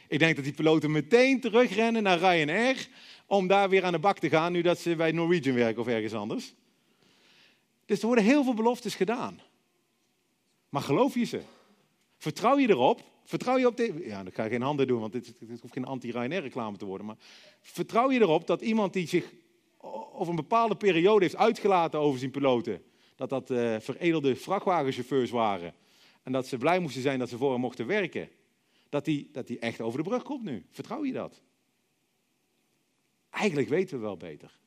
Ik 0.09 0.19
denk 0.19 0.37
dat 0.37 0.45
die 0.45 0.55
piloten 0.55 0.91
meteen 0.91 1.41
terugrennen 1.41 2.03
naar 2.03 2.19
Ryanair 2.19 2.89
om 3.27 3.47
daar 3.47 3.69
weer 3.69 3.85
aan 3.85 3.93
de 3.93 3.99
bak 3.99 4.19
te 4.19 4.29
gaan, 4.29 4.53
nu 4.53 4.63
dat 4.63 4.79
ze 4.79 4.97
bij 4.97 5.13
Norwegian 5.13 5.55
werken 5.55 5.81
of 5.83 5.89
ergens 5.89 6.15
anders. 6.15 6.55
Dus 7.89 8.01
er 8.01 8.07
worden 8.07 8.25
heel 8.25 8.45
veel 8.45 8.55
beloftes 8.55 8.95
gedaan. 8.95 9.41
Maar 10.69 10.83
geloof 10.83 11.15
je 11.15 11.25
ze? 11.25 11.43
Vertrouw 12.17 12.59
je 12.59 12.69
erop? 12.69 13.03
Vertrouw 13.25 13.59
je 13.59 13.67
op 13.67 13.77
de... 13.77 14.03
Ja, 14.05 14.23
dan 14.23 14.33
ga 14.33 14.49
geen 14.49 14.63
handen 14.63 14.87
doen, 14.87 15.01
want 15.01 15.13
dit, 15.13 15.35
hoeft 15.61 15.73
geen 15.73 15.85
anti-Ryanair 15.85 16.43
reclame 16.43 16.77
te 16.77 16.85
worden. 16.85 17.07
Maar 17.07 17.17
vertrouw 17.61 18.11
je 18.11 18.21
erop 18.21 18.47
dat 18.47 18.61
iemand 18.61 18.93
die 18.93 19.07
zich 19.07 19.33
over 20.13 20.29
een 20.29 20.37
bepaalde 20.37 20.77
periode 20.77 21.25
heeft 21.25 21.37
uitgelaten 21.37 22.01
over 22.01 22.19
zijn 22.19 22.31
piloten, 22.31 22.83
dat 23.17 23.29
dat 23.29 23.51
uh, 23.51 23.77
veredelde 23.81 24.37
vrachtwagenchauffeurs 24.37 25.31
waren 25.31 25.75
en 26.23 26.33
dat 26.33 26.47
ze 26.47 26.59
blij 26.59 26.79
moesten 26.79 27.03
zijn 27.03 27.19
dat 27.19 27.29
ze 27.29 27.37
voor 27.37 27.53
hem 27.53 27.61
mochten 27.61 27.87
werken, 27.87 28.29
dat 28.89 29.05
die, 29.05 29.29
dat 29.33 29.47
die 29.47 29.59
echt 29.59 29.81
over 29.81 30.03
de 30.03 30.09
brug 30.09 30.23
komt 30.23 30.45
nu? 30.45 30.67
Vertrouw 30.71 31.05
je 31.05 31.13
dat? 31.13 31.43
Eigenlijk 33.31 33.69
weten 33.69 33.97
we 33.97 34.03
wel 34.03 34.17
beter. 34.17 34.59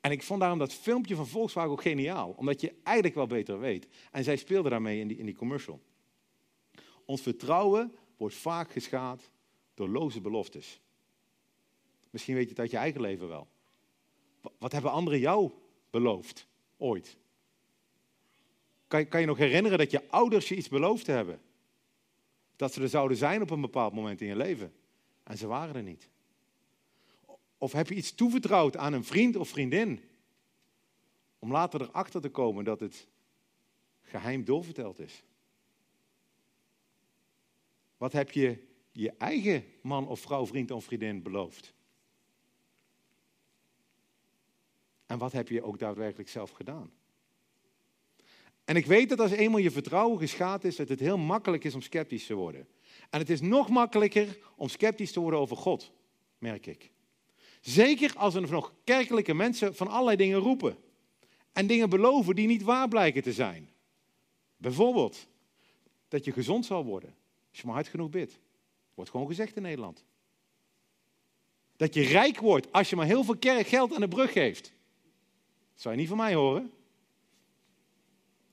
En 0.00 0.10
ik 0.10 0.22
vond 0.22 0.40
daarom 0.40 0.58
dat 0.58 0.72
filmpje 0.72 1.14
van 1.14 1.26
Volkswagen 1.26 1.70
ook 1.70 1.82
geniaal. 1.82 2.30
Omdat 2.30 2.60
je 2.60 2.74
eigenlijk 2.82 3.16
wel 3.16 3.26
beter 3.26 3.58
weet. 3.58 3.88
En 4.10 4.24
zij 4.24 4.36
speelden 4.36 4.70
daarmee 4.70 5.00
in 5.00 5.08
die, 5.08 5.16
in 5.16 5.26
die 5.26 5.34
commercial. 5.34 5.80
Ons 7.04 7.20
vertrouwen 7.22 7.94
wordt 8.16 8.34
vaak 8.34 8.70
geschaad 8.70 9.30
door 9.74 9.88
loze 9.88 10.20
beloftes. 10.20 10.80
Misschien 12.10 12.34
weet 12.34 12.44
je 12.44 12.50
het 12.50 12.58
uit 12.58 12.70
je 12.70 12.76
eigen 12.76 13.00
leven 13.00 13.28
wel. 13.28 13.48
Wat 14.58 14.72
hebben 14.72 14.90
anderen 14.90 15.18
jou 15.18 15.50
beloofd? 15.90 16.46
Ooit. 16.76 17.16
Kan, 18.86 19.08
kan 19.08 19.20
je 19.20 19.26
nog 19.26 19.38
herinneren 19.38 19.78
dat 19.78 19.90
je 19.90 20.10
ouders 20.10 20.48
je 20.48 20.56
iets 20.56 20.68
beloofd 20.68 21.06
hebben? 21.06 21.40
Dat 22.56 22.72
ze 22.72 22.82
er 22.82 22.88
zouden 22.88 23.16
zijn 23.16 23.42
op 23.42 23.50
een 23.50 23.60
bepaald 23.60 23.94
moment 23.94 24.20
in 24.20 24.26
je 24.26 24.36
leven. 24.36 24.72
En 25.22 25.38
ze 25.38 25.46
waren 25.46 25.74
er 25.74 25.82
niet. 25.82 26.08
Of 27.60 27.72
heb 27.72 27.88
je 27.88 27.94
iets 27.94 28.14
toevertrouwd 28.14 28.76
aan 28.76 28.92
een 28.92 29.04
vriend 29.04 29.36
of 29.36 29.48
vriendin? 29.48 30.00
Om 31.38 31.52
later 31.52 31.80
erachter 31.80 32.20
te 32.20 32.28
komen 32.28 32.64
dat 32.64 32.80
het 32.80 33.06
geheim 34.02 34.44
doorverteld 34.44 34.98
is. 34.98 35.22
Wat 37.96 38.12
heb 38.12 38.30
je 38.30 38.66
je 38.92 39.10
eigen 39.10 39.64
man 39.82 40.08
of 40.08 40.20
vrouw, 40.20 40.46
vriend 40.46 40.70
of 40.70 40.84
vriendin 40.84 41.22
beloofd? 41.22 41.74
En 45.06 45.18
wat 45.18 45.32
heb 45.32 45.48
je 45.48 45.62
ook 45.62 45.78
daadwerkelijk 45.78 46.28
zelf 46.28 46.50
gedaan? 46.50 46.92
En 48.64 48.76
ik 48.76 48.86
weet 48.86 49.08
dat 49.08 49.20
als 49.20 49.30
eenmaal 49.30 49.60
je 49.60 49.70
vertrouwen 49.70 50.18
geschaad 50.18 50.64
is, 50.64 50.76
dat 50.76 50.88
het 50.88 51.00
heel 51.00 51.18
makkelijk 51.18 51.64
is 51.64 51.74
om 51.74 51.82
sceptisch 51.82 52.26
te 52.26 52.34
worden. 52.34 52.68
En 53.10 53.18
het 53.18 53.30
is 53.30 53.40
nog 53.40 53.68
makkelijker 53.68 54.38
om 54.56 54.68
sceptisch 54.68 55.12
te 55.12 55.20
worden 55.20 55.40
over 55.40 55.56
God, 55.56 55.92
merk 56.38 56.66
ik. 56.66 56.90
Zeker 57.60 58.16
als 58.16 58.34
er 58.34 58.50
nog 58.50 58.72
kerkelijke 58.84 59.34
mensen 59.34 59.74
van 59.74 59.88
allerlei 59.88 60.16
dingen 60.16 60.38
roepen. 60.38 60.76
En 61.52 61.66
dingen 61.66 61.90
beloven 61.90 62.34
die 62.34 62.46
niet 62.46 62.62
waar 62.62 62.88
blijken 62.88 63.22
te 63.22 63.32
zijn. 63.32 63.70
Bijvoorbeeld 64.56 65.26
dat 66.08 66.24
je 66.24 66.32
gezond 66.32 66.66
zal 66.66 66.84
worden 66.84 67.14
als 67.50 67.60
je 67.60 67.66
maar 67.66 67.74
hard 67.74 67.88
genoeg 67.88 68.10
bidt. 68.10 68.38
Wordt 68.94 69.10
gewoon 69.10 69.26
gezegd 69.26 69.56
in 69.56 69.62
Nederland. 69.62 70.04
Dat 71.76 71.94
je 71.94 72.02
rijk 72.02 72.38
wordt 72.38 72.72
als 72.72 72.90
je 72.90 72.96
maar 72.96 73.06
heel 73.06 73.24
veel 73.24 73.36
geld 73.64 73.94
aan 73.94 74.00
de 74.00 74.08
brug 74.08 74.32
geeft. 74.32 74.62
Dat 75.72 75.80
zou 75.80 75.94
je 75.94 76.00
niet 76.00 76.08
van 76.08 76.16
mij 76.16 76.34
horen. 76.34 76.62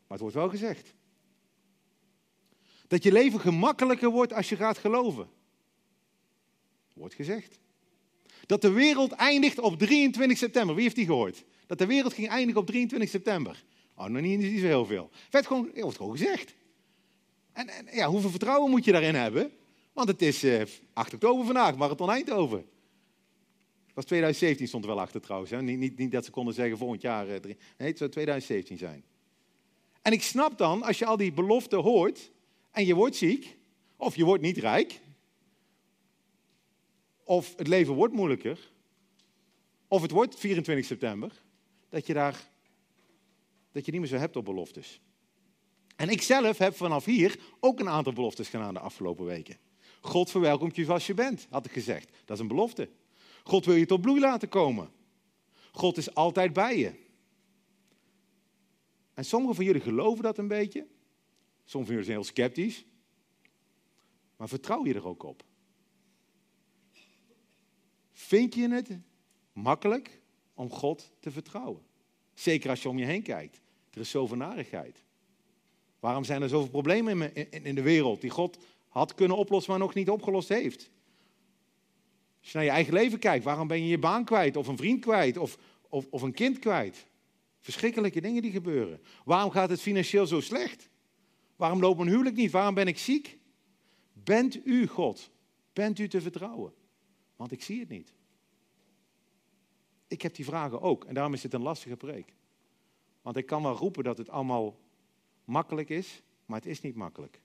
Maar 0.07 0.17
het 0.17 0.19
wordt 0.19 0.35
wel 0.35 0.49
gezegd. 0.49 0.93
Dat 2.87 3.03
je 3.03 3.11
leven 3.11 3.39
gemakkelijker 3.39 4.09
wordt 4.09 4.33
als 4.33 4.49
je 4.49 4.55
gaat 4.55 4.77
geloven. 4.77 5.29
Wordt 6.93 7.13
gezegd. 7.13 7.59
Dat 8.47 8.61
de 8.61 8.71
wereld 8.71 9.11
eindigt 9.11 9.59
op 9.59 9.77
23 9.79 10.37
september. 10.37 10.75
Wie 10.75 10.83
heeft 10.83 10.95
die 10.95 11.05
gehoord? 11.05 11.43
Dat 11.67 11.77
de 11.77 11.85
wereld 11.85 12.13
ging 12.13 12.29
eindigen 12.29 12.61
op 12.61 12.67
23 12.67 13.09
september. 13.09 13.63
Oh, 13.95 14.05
nog 14.05 14.21
niet, 14.21 14.39
niet 14.39 14.59
zo 14.59 14.65
heel 14.65 14.85
veel. 14.85 15.09
Werd 15.29 15.47
gewoon, 15.47 15.71
wordt 15.75 15.97
gewoon 15.97 16.17
gezegd. 16.17 16.55
En, 17.53 17.69
en, 17.69 17.87
ja, 17.91 18.07
hoeveel 18.07 18.29
vertrouwen 18.29 18.71
moet 18.71 18.85
je 18.85 18.91
daarin 18.91 19.15
hebben? 19.15 19.51
Want 19.93 20.07
het 20.07 20.21
is 20.21 20.43
eh, 20.43 20.61
8 20.93 21.13
oktober 21.13 21.45
vandaag, 21.45 21.77
marathon 21.77 22.09
Eindhoven. 22.09 22.65
was 23.93 24.05
2017 24.05 24.67
stond 24.67 24.83
er 24.83 24.89
wel 24.89 24.99
achter 24.99 25.21
trouwens. 25.21 25.51
Hè? 25.51 25.61
Niet, 25.61 25.77
niet, 25.77 25.97
niet 25.97 26.11
dat 26.11 26.25
ze 26.25 26.31
konden 26.31 26.53
zeggen 26.53 26.77
volgend 26.77 27.01
jaar. 27.01 27.27
eh, 27.29 27.43
Nee, 27.43 27.55
het 27.77 27.97
zou 27.97 28.09
2017 28.09 28.77
zijn. 28.77 29.03
En 30.01 30.11
ik 30.11 30.23
snap 30.23 30.57
dan, 30.57 30.83
als 30.83 30.99
je 30.99 31.05
al 31.05 31.17
die 31.17 31.31
beloften 31.31 31.79
hoort 31.79 32.31
en 32.71 32.85
je 32.85 32.95
wordt 32.95 33.15
ziek, 33.15 33.57
of 33.95 34.15
je 34.15 34.25
wordt 34.25 34.43
niet 34.43 34.57
rijk, 34.57 34.99
of 37.27 37.53
het 37.57 37.67
leven 37.67 37.93
wordt 37.93 38.13
moeilijker, 38.13 38.71
of 39.87 40.01
het 40.01 40.11
wordt 40.11 40.35
24 40.35 40.85
september, 40.85 41.31
dat 41.89 42.07
je 42.07 42.13
daar 42.13 42.49
dat 43.71 43.85
je 43.85 43.91
niet 43.91 44.01
meer 44.01 44.09
zo 44.09 44.17
hebt 44.17 44.35
op 44.35 44.45
beloftes. 44.45 44.99
En 45.95 46.09
ik 46.09 46.21
zelf 46.21 46.57
heb 46.57 46.75
vanaf 46.75 47.05
hier 47.05 47.39
ook 47.59 47.79
een 47.79 47.89
aantal 47.89 48.13
beloftes 48.13 48.49
gedaan 48.49 48.73
de 48.73 48.79
afgelopen 48.79 49.25
weken. 49.25 49.57
God 50.01 50.31
verwelkomt 50.31 50.75
je 50.75 50.83
zoals 50.83 51.07
je 51.07 51.13
bent, 51.13 51.47
had 51.49 51.65
ik 51.65 51.71
gezegd. 51.71 52.09
Dat 52.25 52.35
is 52.35 52.41
een 52.41 52.47
belofte. 52.47 52.89
God 53.43 53.65
wil 53.65 53.75
je 53.75 53.85
tot 53.85 54.01
bloei 54.01 54.19
laten 54.19 54.49
komen. 54.49 54.91
God 55.71 55.97
is 55.97 56.13
altijd 56.13 56.53
bij 56.53 56.77
je. 56.77 56.93
En 59.13 59.25
sommigen 59.25 59.55
van 59.55 59.65
jullie 59.65 59.81
geloven 59.81 60.23
dat 60.23 60.37
een 60.37 60.47
beetje. 60.47 60.87
Sommigen 61.65 61.71
van 61.71 61.85
jullie 61.85 62.03
zijn 62.03 62.17
heel 62.17 62.23
sceptisch. 62.23 62.85
Maar 64.37 64.47
vertrouw 64.47 64.85
je 64.85 64.93
er 64.93 65.07
ook 65.07 65.23
op? 65.23 65.43
Vind 68.17 68.55
je 68.55 68.69
het 68.69 68.89
makkelijk 69.53 70.19
om 70.53 70.69
God 70.69 71.11
te 71.19 71.31
vertrouwen? 71.31 71.81
Zeker 72.33 72.69
als 72.69 72.81
je 72.81 72.89
om 72.89 72.97
je 72.97 73.05
heen 73.05 73.21
kijkt. 73.21 73.61
Er 73.93 73.99
is 73.99 74.09
zoveel 74.09 74.37
narigheid. 74.37 75.03
Waarom 75.99 76.23
zijn 76.23 76.41
er 76.41 76.49
zoveel 76.49 76.69
problemen 76.69 77.35
in, 77.63 77.75
de 77.75 77.81
wereld 77.81 78.21
die 78.21 78.29
God 78.29 78.57
had 78.87 79.13
kunnen 79.13 79.37
oplossen, 79.37 79.71
maar 79.71 79.79
nog 79.79 79.93
niet 79.93 80.09
opgelost 80.09 80.49
heeft? 80.49 80.89
Als 82.39 82.51
je 82.51 82.57
naar 82.57 82.63
je 82.63 82.69
eigen 82.69 82.93
leven 82.93 83.19
kijkt, 83.19 83.43
waarom 83.43 83.67
ben 83.67 83.81
je 83.81 83.87
je 83.87 83.99
baan 83.99 84.25
kwijt, 84.25 84.55
of 84.55 84.67
een 84.67 84.77
vriend 84.77 85.01
kwijt, 85.01 85.37
of, 85.37 85.57
of, 85.89 86.07
of 86.09 86.21
een 86.21 86.33
kind 86.33 86.59
kwijt? 86.59 87.05
Verschrikkelijke 87.59 88.21
dingen 88.21 88.41
die 88.41 88.51
gebeuren. 88.51 89.01
Waarom 89.25 89.51
gaat 89.51 89.69
het 89.69 89.81
financieel 89.81 90.27
zo 90.27 90.41
slecht? 90.41 90.89
Waarom 91.55 91.79
loopt 91.79 91.97
mijn 91.97 92.09
huwelijk 92.09 92.35
niet? 92.35 92.51
Waarom 92.51 92.73
ben 92.73 92.87
ik 92.87 92.97
ziek? 92.97 93.37
Bent 94.13 94.65
u 94.65 94.87
God? 94.87 95.29
Bent 95.73 95.99
u 95.99 96.07
te 96.07 96.21
vertrouwen? 96.21 96.73
Want 97.37 97.51
ik 97.51 97.61
zie 97.61 97.79
het 97.79 97.89
niet. 97.89 98.13
Ik 100.07 100.21
heb 100.21 100.35
die 100.35 100.45
vragen 100.45 100.81
ook 100.81 101.05
en 101.05 101.13
daarom 101.13 101.33
is 101.33 101.43
het 101.43 101.53
een 101.53 101.61
lastige 101.61 101.97
preek. 101.97 102.33
Want 103.21 103.37
ik 103.37 103.45
kan 103.45 103.63
wel 103.63 103.75
roepen 103.75 104.03
dat 104.03 104.17
het 104.17 104.29
allemaal 104.29 104.79
makkelijk 105.45 105.89
is, 105.89 106.21
maar 106.45 106.57
het 106.57 106.67
is 106.67 106.81
niet 106.81 106.95
makkelijk. 106.95 107.41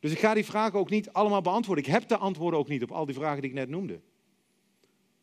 Dus 0.00 0.12
ik 0.12 0.18
ga 0.18 0.34
die 0.34 0.44
vragen 0.44 0.78
ook 0.78 0.90
niet 0.90 1.12
allemaal 1.12 1.40
beantwoorden. 1.40 1.84
Ik 1.84 1.90
heb 1.90 2.08
de 2.08 2.16
antwoorden 2.16 2.60
ook 2.60 2.68
niet 2.68 2.82
op 2.82 2.90
al 2.90 3.06
die 3.06 3.14
vragen 3.14 3.40
die 3.40 3.50
ik 3.50 3.56
net 3.56 3.68
noemde. 3.68 4.00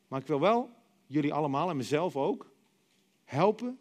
Maar 0.08 0.22
ik 0.22 0.28
wil 0.28 0.40
wel 0.40 0.70
jullie 1.06 1.34
allemaal 1.34 1.70
en 1.70 1.78
mezelf 1.78 2.16
ook 2.16 2.52
helpen 3.24 3.80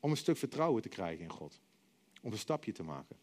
om 0.00 0.10
een 0.10 0.16
stuk 0.16 0.36
vertrouwen 0.36 0.82
te 0.82 0.88
krijgen 0.88 1.24
in 1.24 1.30
God. 1.30 1.60
Om 2.22 2.32
een 2.32 2.38
stapje 2.38 2.72
te 2.72 2.82
maken. 2.82 3.16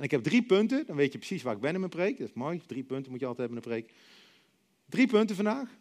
En 0.00 0.06
ik 0.06 0.12
heb 0.12 0.22
drie 0.22 0.42
punten, 0.42 0.86
dan 0.86 0.96
weet 0.96 1.12
je 1.12 1.18
precies 1.18 1.42
waar 1.42 1.54
ik 1.54 1.60
ben 1.60 1.74
in 1.74 1.80
mijn 1.80 1.92
preek. 1.92 2.18
Dat 2.18 2.28
is 2.28 2.34
mooi, 2.34 2.60
drie 2.66 2.82
punten 2.82 3.10
moet 3.10 3.20
je 3.20 3.26
altijd 3.26 3.48
hebben 3.48 3.64
in 3.64 3.72
een 3.72 3.82
preek. 3.82 3.96
Drie 4.88 5.06
punten 5.06 5.36
vandaag, 5.36 5.78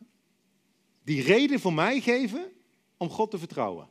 die 1.03 1.21
reden 1.21 1.59
voor 1.59 1.73
mij 1.73 2.01
geven 2.01 2.51
om 2.97 3.09
God 3.09 3.31
te 3.31 3.37
vertrouwen. 3.37 3.87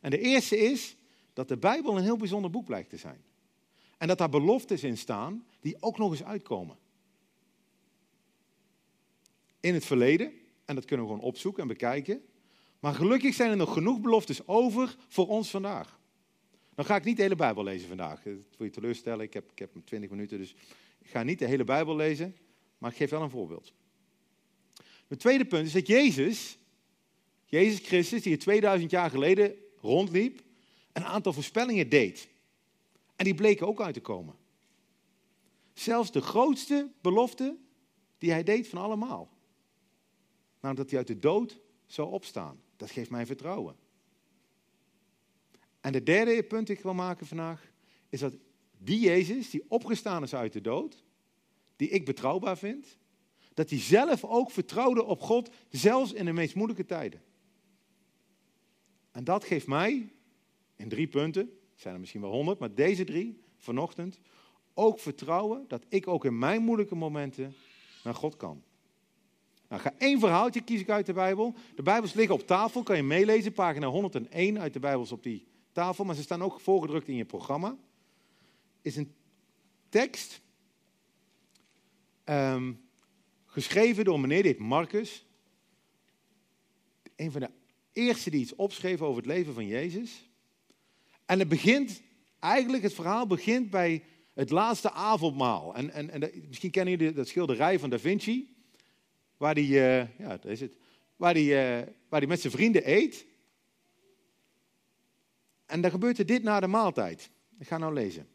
En 0.00 0.10
de 0.10 0.18
eerste 0.18 0.58
is 0.58 0.96
dat 1.32 1.48
de 1.48 1.56
Bijbel 1.56 1.96
een 1.96 2.02
heel 2.02 2.16
bijzonder 2.16 2.50
boek 2.50 2.64
blijkt 2.64 2.90
te 2.90 2.96
zijn. 2.96 3.22
En 3.98 4.08
dat 4.08 4.18
daar 4.18 4.28
beloftes 4.28 4.84
in 4.84 4.98
staan 4.98 5.46
die 5.60 5.76
ook 5.80 5.98
nog 5.98 6.10
eens 6.10 6.24
uitkomen. 6.24 6.76
In 9.60 9.74
het 9.74 9.84
verleden, 9.84 10.32
en 10.64 10.74
dat 10.74 10.84
kunnen 10.84 11.06
we 11.06 11.12
gewoon 11.12 11.26
opzoeken 11.26 11.62
en 11.62 11.68
bekijken. 11.68 12.22
Maar 12.80 12.94
gelukkig 12.94 13.34
zijn 13.34 13.50
er 13.50 13.56
nog 13.56 13.72
genoeg 13.72 14.00
beloftes 14.00 14.46
over 14.46 14.96
voor 15.08 15.28
ons 15.28 15.50
vandaag. 15.50 15.99
Dan 16.74 16.84
ga 16.84 16.96
ik 16.96 17.04
niet 17.04 17.16
de 17.16 17.22
hele 17.22 17.36
Bijbel 17.36 17.64
lezen 17.64 17.88
vandaag. 17.88 18.22
Dat 18.22 18.56
wil 18.56 18.66
je 18.66 18.70
teleurstellen, 18.70 19.24
ik 19.24 19.34
heb, 19.34 19.50
ik 19.50 19.58
heb 19.58 19.70
20 19.84 20.10
minuten, 20.10 20.38
dus 20.38 20.54
ik 20.98 21.10
ga 21.10 21.22
niet 21.22 21.38
de 21.38 21.46
hele 21.46 21.64
Bijbel 21.64 21.96
lezen. 21.96 22.36
Maar 22.78 22.90
ik 22.90 22.96
geef 22.96 23.10
wel 23.10 23.22
een 23.22 23.30
voorbeeld. 23.30 23.72
Het 25.08 25.18
tweede 25.18 25.44
punt 25.44 25.66
is 25.66 25.72
dat 25.72 25.86
Jezus, 25.86 26.58
Jezus 27.44 27.86
Christus, 27.86 28.22
die 28.22 28.32
er 28.32 28.38
2000 28.38 28.90
jaar 28.90 29.10
geleden 29.10 29.54
rondliep, 29.80 30.42
een 30.92 31.04
aantal 31.04 31.32
voorspellingen 31.32 31.88
deed. 31.88 32.28
En 33.16 33.24
die 33.24 33.34
bleken 33.34 33.66
ook 33.66 33.80
uit 33.80 33.94
te 33.94 34.00
komen. 34.00 34.34
Zelfs 35.72 36.12
de 36.12 36.20
grootste 36.20 36.90
belofte 37.00 37.56
die 38.18 38.30
hij 38.30 38.42
deed 38.42 38.68
van 38.68 38.78
allemaal. 38.78 39.30
Namelijk 40.60 40.76
dat 40.76 40.90
hij 40.90 40.98
uit 40.98 41.06
de 41.06 41.28
dood 41.28 41.60
zou 41.86 42.10
opstaan. 42.10 42.60
Dat 42.76 42.90
geeft 42.90 43.10
mij 43.10 43.26
vertrouwen. 43.26 43.76
En 45.80 45.92
de 45.92 46.02
derde 46.02 46.42
punt 46.42 46.66
die 46.66 46.76
ik 46.76 46.82
wil 46.82 46.94
maken 46.94 47.26
vandaag, 47.26 47.72
is 48.08 48.20
dat 48.20 48.34
die 48.78 49.00
Jezus, 49.00 49.50
die 49.50 49.64
opgestaan 49.68 50.22
is 50.22 50.34
uit 50.34 50.52
de 50.52 50.60
dood, 50.60 51.04
die 51.76 51.88
ik 51.88 52.04
betrouwbaar 52.04 52.58
vind, 52.58 52.98
dat 53.54 53.70
hij 53.70 53.78
zelf 53.78 54.24
ook 54.24 54.50
vertrouwde 54.50 55.04
op 55.04 55.20
God, 55.20 55.50
zelfs 55.68 56.12
in 56.12 56.24
de 56.24 56.32
meest 56.32 56.54
moeilijke 56.54 56.84
tijden. 56.84 57.22
En 59.10 59.24
dat 59.24 59.44
geeft 59.44 59.66
mij, 59.66 60.12
in 60.76 60.88
drie 60.88 61.06
punten, 61.06 61.42
het 61.42 61.80
zijn 61.80 61.94
er 61.94 62.00
misschien 62.00 62.20
wel 62.20 62.30
honderd, 62.30 62.58
maar 62.58 62.74
deze 62.74 63.04
drie 63.04 63.40
vanochtend, 63.56 64.18
ook 64.74 65.00
vertrouwen 65.00 65.64
dat 65.68 65.84
ik 65.88 66.06
ook 66.06 66.24
in 66.24 66.38
mijn 66.38 66.62
moeilijke 66.62 66.94
momenten 66.94 67.54
naar 68.04 68.14
God 68.14 68.36
kan. 68.36 68.62
Nou, 69.68 69.82
ga 69.82 69.94
één 69.98 70.20
verhaaltje 70.20 70.60
kies 70.60 70.80
ik 70.80 70.90
uit 70.90 71.06
de 71.06 71.12
Bijbel. 71.12 71.54
De 71.74 71.82
Bijbels 71.82 72.12
liggen 72.12 72.34
op 72.34 72.46
tafel, 72.46 72.82
kan 72.82 72.96
je 72.96 73.02
meelezen, 73.02 73.52
pagina 73.52 73.86
101 73.86 74.60
uit 74.60 74.72
de 74.72 74.80
Bijbels 74.80 75.12
op 75.12 75.22
die 75.22 75.46
maar 75.80 76.14
ze 76.14 76.22
staan 76.22 76.42
ook 76.42 76.60
voorgedrukt 76.60 77.08
in 77.08 77.16
je 77.16 77.24
programma. 77.24 77.76
Is 78.82 78.96
een 78.96 79.14
tekst 79.88 80.40
ehm, 82.24 82.72
geschreven 83.46 84.04
door 84.04 84.20
meneer 84.20 84.42
die 84.42 84.52
heet 84.52 84.60
Marcus. 84.60 85.26
Een 87.16 87.32
van 87.32 87.40
de 87.40 87.50
eerste 87.92 88.30
die 88.30 88.40
iets 88.40 88.54
opschreef 88.54 89.02
over 89.02 89.16
het 89.16 89.26
leven 89.26 89.54
van 89.54 89.66
Jezus. 89.66 90.28
En 91.26 91.38
het 91.38 91.48
begint, 91.48 92.02
eigenlijk 92.38 92.82
het 92.82 92.94
verhaal 92.94 93.26
begint 93.26 93.70
bij 93.70 94.04
het 94.34 94.50
laatste 94.50 94.90
avondmaal. 94.90 95.74
En, 95.74 95.90
en, 95.90 96.10
en 96.10 96.44
misschien 96.48 96.70
kennen 96.70 96.96
jullie 96.96 97.14
dat 97.14 97.28
schilderij 97.28 97.78
van 97.78 97.90
Da 97.90 97.98
Vinci, 97.98 98.54
waar 99.36 99.54
hij, 99.54 99.64
ja, 99.64 100.36
daar 100.36 100.52
is 100.52 100.60
het, 100.60 100.72
waar 101.16 101.34
die, 101.34 101.58
eh, 101.58 101.86
waar 102.08 102.20
die 102.20 102.28
met 102.28 102.40
zijn 102.40 102.52
vrienden 102.52 102.90
eet. 102.90 103.26
En 105.70 105.80
dan 105.80 105.90
gebeurt 105.90 106.18
er 106.18 106.26
dit 106.26 106.42
na 106.42 106.60
de 106.60 106.66
maaltijd. 106.66 107.30
Ik 107.58 107.66
ga 107.66 107.78
nou 107.78 107.94
lezen. 107.94 108.28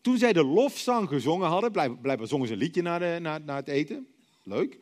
Toen 0.00 0.18
zij 0.18 0.32
de 0.32 0.44
lofzang 0.44 1.08
gezongen 1.08 1.48
hadden, 1.48 1.72
blijkbaar, 2.00 2.26
zongen 2.26 2.46
ze 2.46 2.52
een 2.52 2.58
liedje 2.58 2.82
na, 2.82 3.18
na, 3.38 3.56
het 3.56 3.68
eten, 3.68 4.08
leuk, 4.42 4.78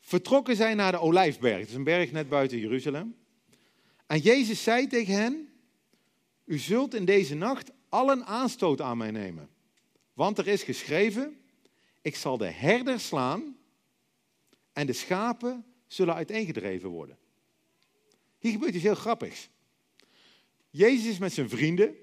vertrokken 0.00 0.56
zij 0.56 0.74
naar 0.74 0.92
de 0.92 0.98
Olijfberg. 0.98 1.58
Het 1.58 1.68
is 1.68 1.74
een 1.74 1.84
berg 1.84 2.12
net 2.12 2.28
buiten 2.28 2.58
Jeruzalem. 2.58 3.16
En 4.06 4.18
Jezus 4.18 4.62
zei 4.62 4.86
tegen 4.86 5.14
hen, 5.14 5.48
u 6.44 6.58
zult 6.58 6.94
in 6.94 7.04
deze 7.04 7.34
nacht 7.34 7.70
allen 7.88 8.24
aanstoot 8.26 8.80
aan 8.80 8.98
mij 8.98 9.10
nemen. 9.10 9.48
Want 10.12 10.38
er 10.38 10.48
is 10.48 10.62
geschreven, 10.62 11.40
ik 12.02 12.16
zal 12.16 12.36
de 12.36 12.50
herder 12.50 13.00
slaan 13.00 13.56
en 14.72 14.86
de 14.86 14.92
schapen 14.92 15.64
zullen 15.86 16.14
uiteengedreven 16.14 16.88
worden. 16.88 17.18
Hier 18.38 18.52
gebeurt 18.52 18.74
iets 18.74 18.82
heel 18.82 18.94
grappigs. 18.94 19.48
Jezus 20.70 21.06
is 21.06 21.18
met 21.18 21.32
zijn 21.32 21.48
vrienden, 21.48 21.96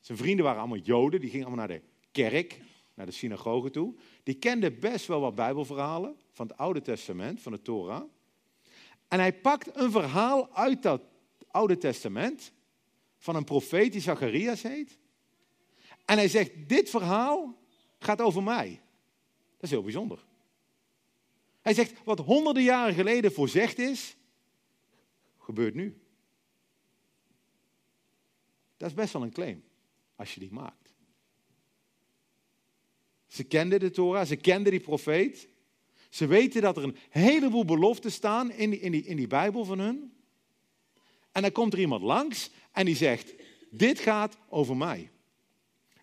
zijn 0.00 0.18
vrienden 0.18 0.44
waren 0.44 0.60
allemaal 0.60 0.78
Joden, 0.78 1.20
die 1.20 1.30
gingen 1.30 1.46
allemaal 1.46 1.66
naar 1.66 1.76
de 1.76 1.84
kerk, 2.12 2.60
naar 2.94 3.06
de 3.06 3.12
synagoge 3.12 3.70
toe. 3.70 3.94
Die 4.22 4.34
kenden 4.34 4.80
best 4.80 5.06
wel 5.06 5.20
wat 5.20 5.34
Bijbelverhalen 5.34 6.16
van 6.32 6.46
het 6.46 6.56
Oude 6.56 6.82
Testament, 6.82 7.40
van 7.40 7.52
de 7.52 7.62
Torah. 7.62 8.02
En 9.08 9.18
hij 9.18 9.40
pakt 9.40 9.76
een 9.76 9.90
verhaal 9.90 10.54
uit 10.54 10.82
dat 10.82 11.02
Oude 11.50 11.78
Testament 11.78 12.52
van 13.16 13.36
een 13.36 13.44
profeet 13.44 13.92
die 13.92 14.00
Zacharias 14.00 14.62
heet. 14.62 14.98
En 16.04 16.16
hij 16.16 16.28
zegt, 16.28 16.68
dit 16.68 16.90
verhaal 16.90 17.58
gaat 17.98 18.20
over 18.20 18.42
mij. 18.42 18.80
Dat 19.54 19.62
is 19.62 19.70
heel 19.70 19.82
bijzonder. 19.82 20.24
Hij 21.60 21.74
zegt, 21.74 22.04
wat 22.04 22.18
honderden 22.18 22.62
jaren 22.62 22.94
geleden 22.94 23.32
voorzegd 23.32 23.78
is, 23.78 24.16
gebeurt 25.38 25.74
nu. 25.74 26.03
Dat 28.76 28.88
is 28.88 28.94
best 28.94 29.12
wel 29.12 29.22
een 29.22 29.32
claim, 29.32 29.64
als 30.16 30.34
je 30.34 30.40
die 30.40 30.52
maakt. 30.52 30.92
Ze 33.26 33.44
kenden 33.44 33.80
de 33.80 33.90
Torah, 33.90 34.26
ze 34.26 34.36
kenden 34.36 34.72
die 34.72 34.80
profeet. 34.80 35.48
Ze 36.08 36.26
weten 36.26 36.62
dat 36.62 36.76
er 36.76 36.82
een 36.82 36.96
heleboel 37.10 37.64
beloften 37.64 38.12
staan 38.12 38.50
in 38.50 38.70
die, 38.70 38.80
in 38.80 38.92
die, 38.92 39.04
in 39.04 39.16
die 39.16 39.26
Bijbel 39.26 39.64
van 39.64 39.78
hun. 39.78 40.12
En 41.32 41.42
dan 41.42 41.52
komt 41.52 41.72
er 41.72 41.78
iemand 41.78 42.02
langs 42.02 42.50
en 42.72 42.84
die 42.84 42.96
zegt, 42.96 43.34
dit 43.70 43.98
gaat 43.98 44.36
over 44.48 44.76
mij. 44.76 45.10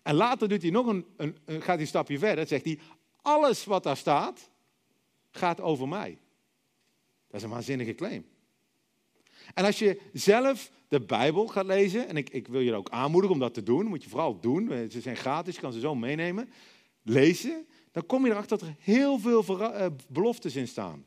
En 0.02 0.14
later 0.14 0.48
doet 0.48 0.62
hij 0.62 0.70
nog 0.70 0.86
een, 0.86 1.06
een, 1.16 1.36
gaat 1.44 1.66
hij 1.66 1.80
een 1.80 1.86
stapje 1.86 2.18
verder. 2.18 2.46
Zegt 2.46 2.64
hij, 2.64 2.78
alles 3.22 3.64
wat 3.64 3.82
daar 3.82 3.96
staat, 3.96 4.50
gaat 5.30 5.60
over 5.60 5.88
mij. 5.88 6.18
Dat 7.26 7.36
is 7.36 7.42
een 7.42 7.50
waanzinnige 7.52 7.94
claim. 7.94 8.31
En 9.54 9.64
als 9.64 9.78
je 9.78 10.00
zelf 10.12 10.70
de 10.88 11.00
Bijbel 11.00 11.46
gaat 11.46 11.66
lezen, 11.66 12.08
en 12.08 12.16
ik, 12.16 12.30
ik 12.30 12.48
wil 12.48 12.60
je 12.60 12.74
ook 12.74 12.90
aanmoedigen 12.90 13.34
om 13.34 13.42
dat 13.42 13.54
te 13.54 13.62
doen, 13.62 13.86
moet 13.86 14.02
je 14.02 14.08
vooral 14.08 14.40
doen, 14.40 14.90
ze 14.90 15.00
zijn 15.00 15.16
gratis, 15.16 15.54
je 15.54 15.60
kan 15.60 15.72
ze 15.72 15.80
zo 15.80 15.94
meenemen, 15.94 16.48
lezen, 17.02 17.66
dan 17.90 18.06
kom 18.06 18.24
je 18.24 18.30
erachter 18.30 18.58
dat 18.58 18.68
er 18.68 18.74
heel 18.78 19.18
veel 19.18 19.60
eh, 19.60 19.86
beloftes 20.08 20.56
in 20.56 20.68
staan. 20.68 21.04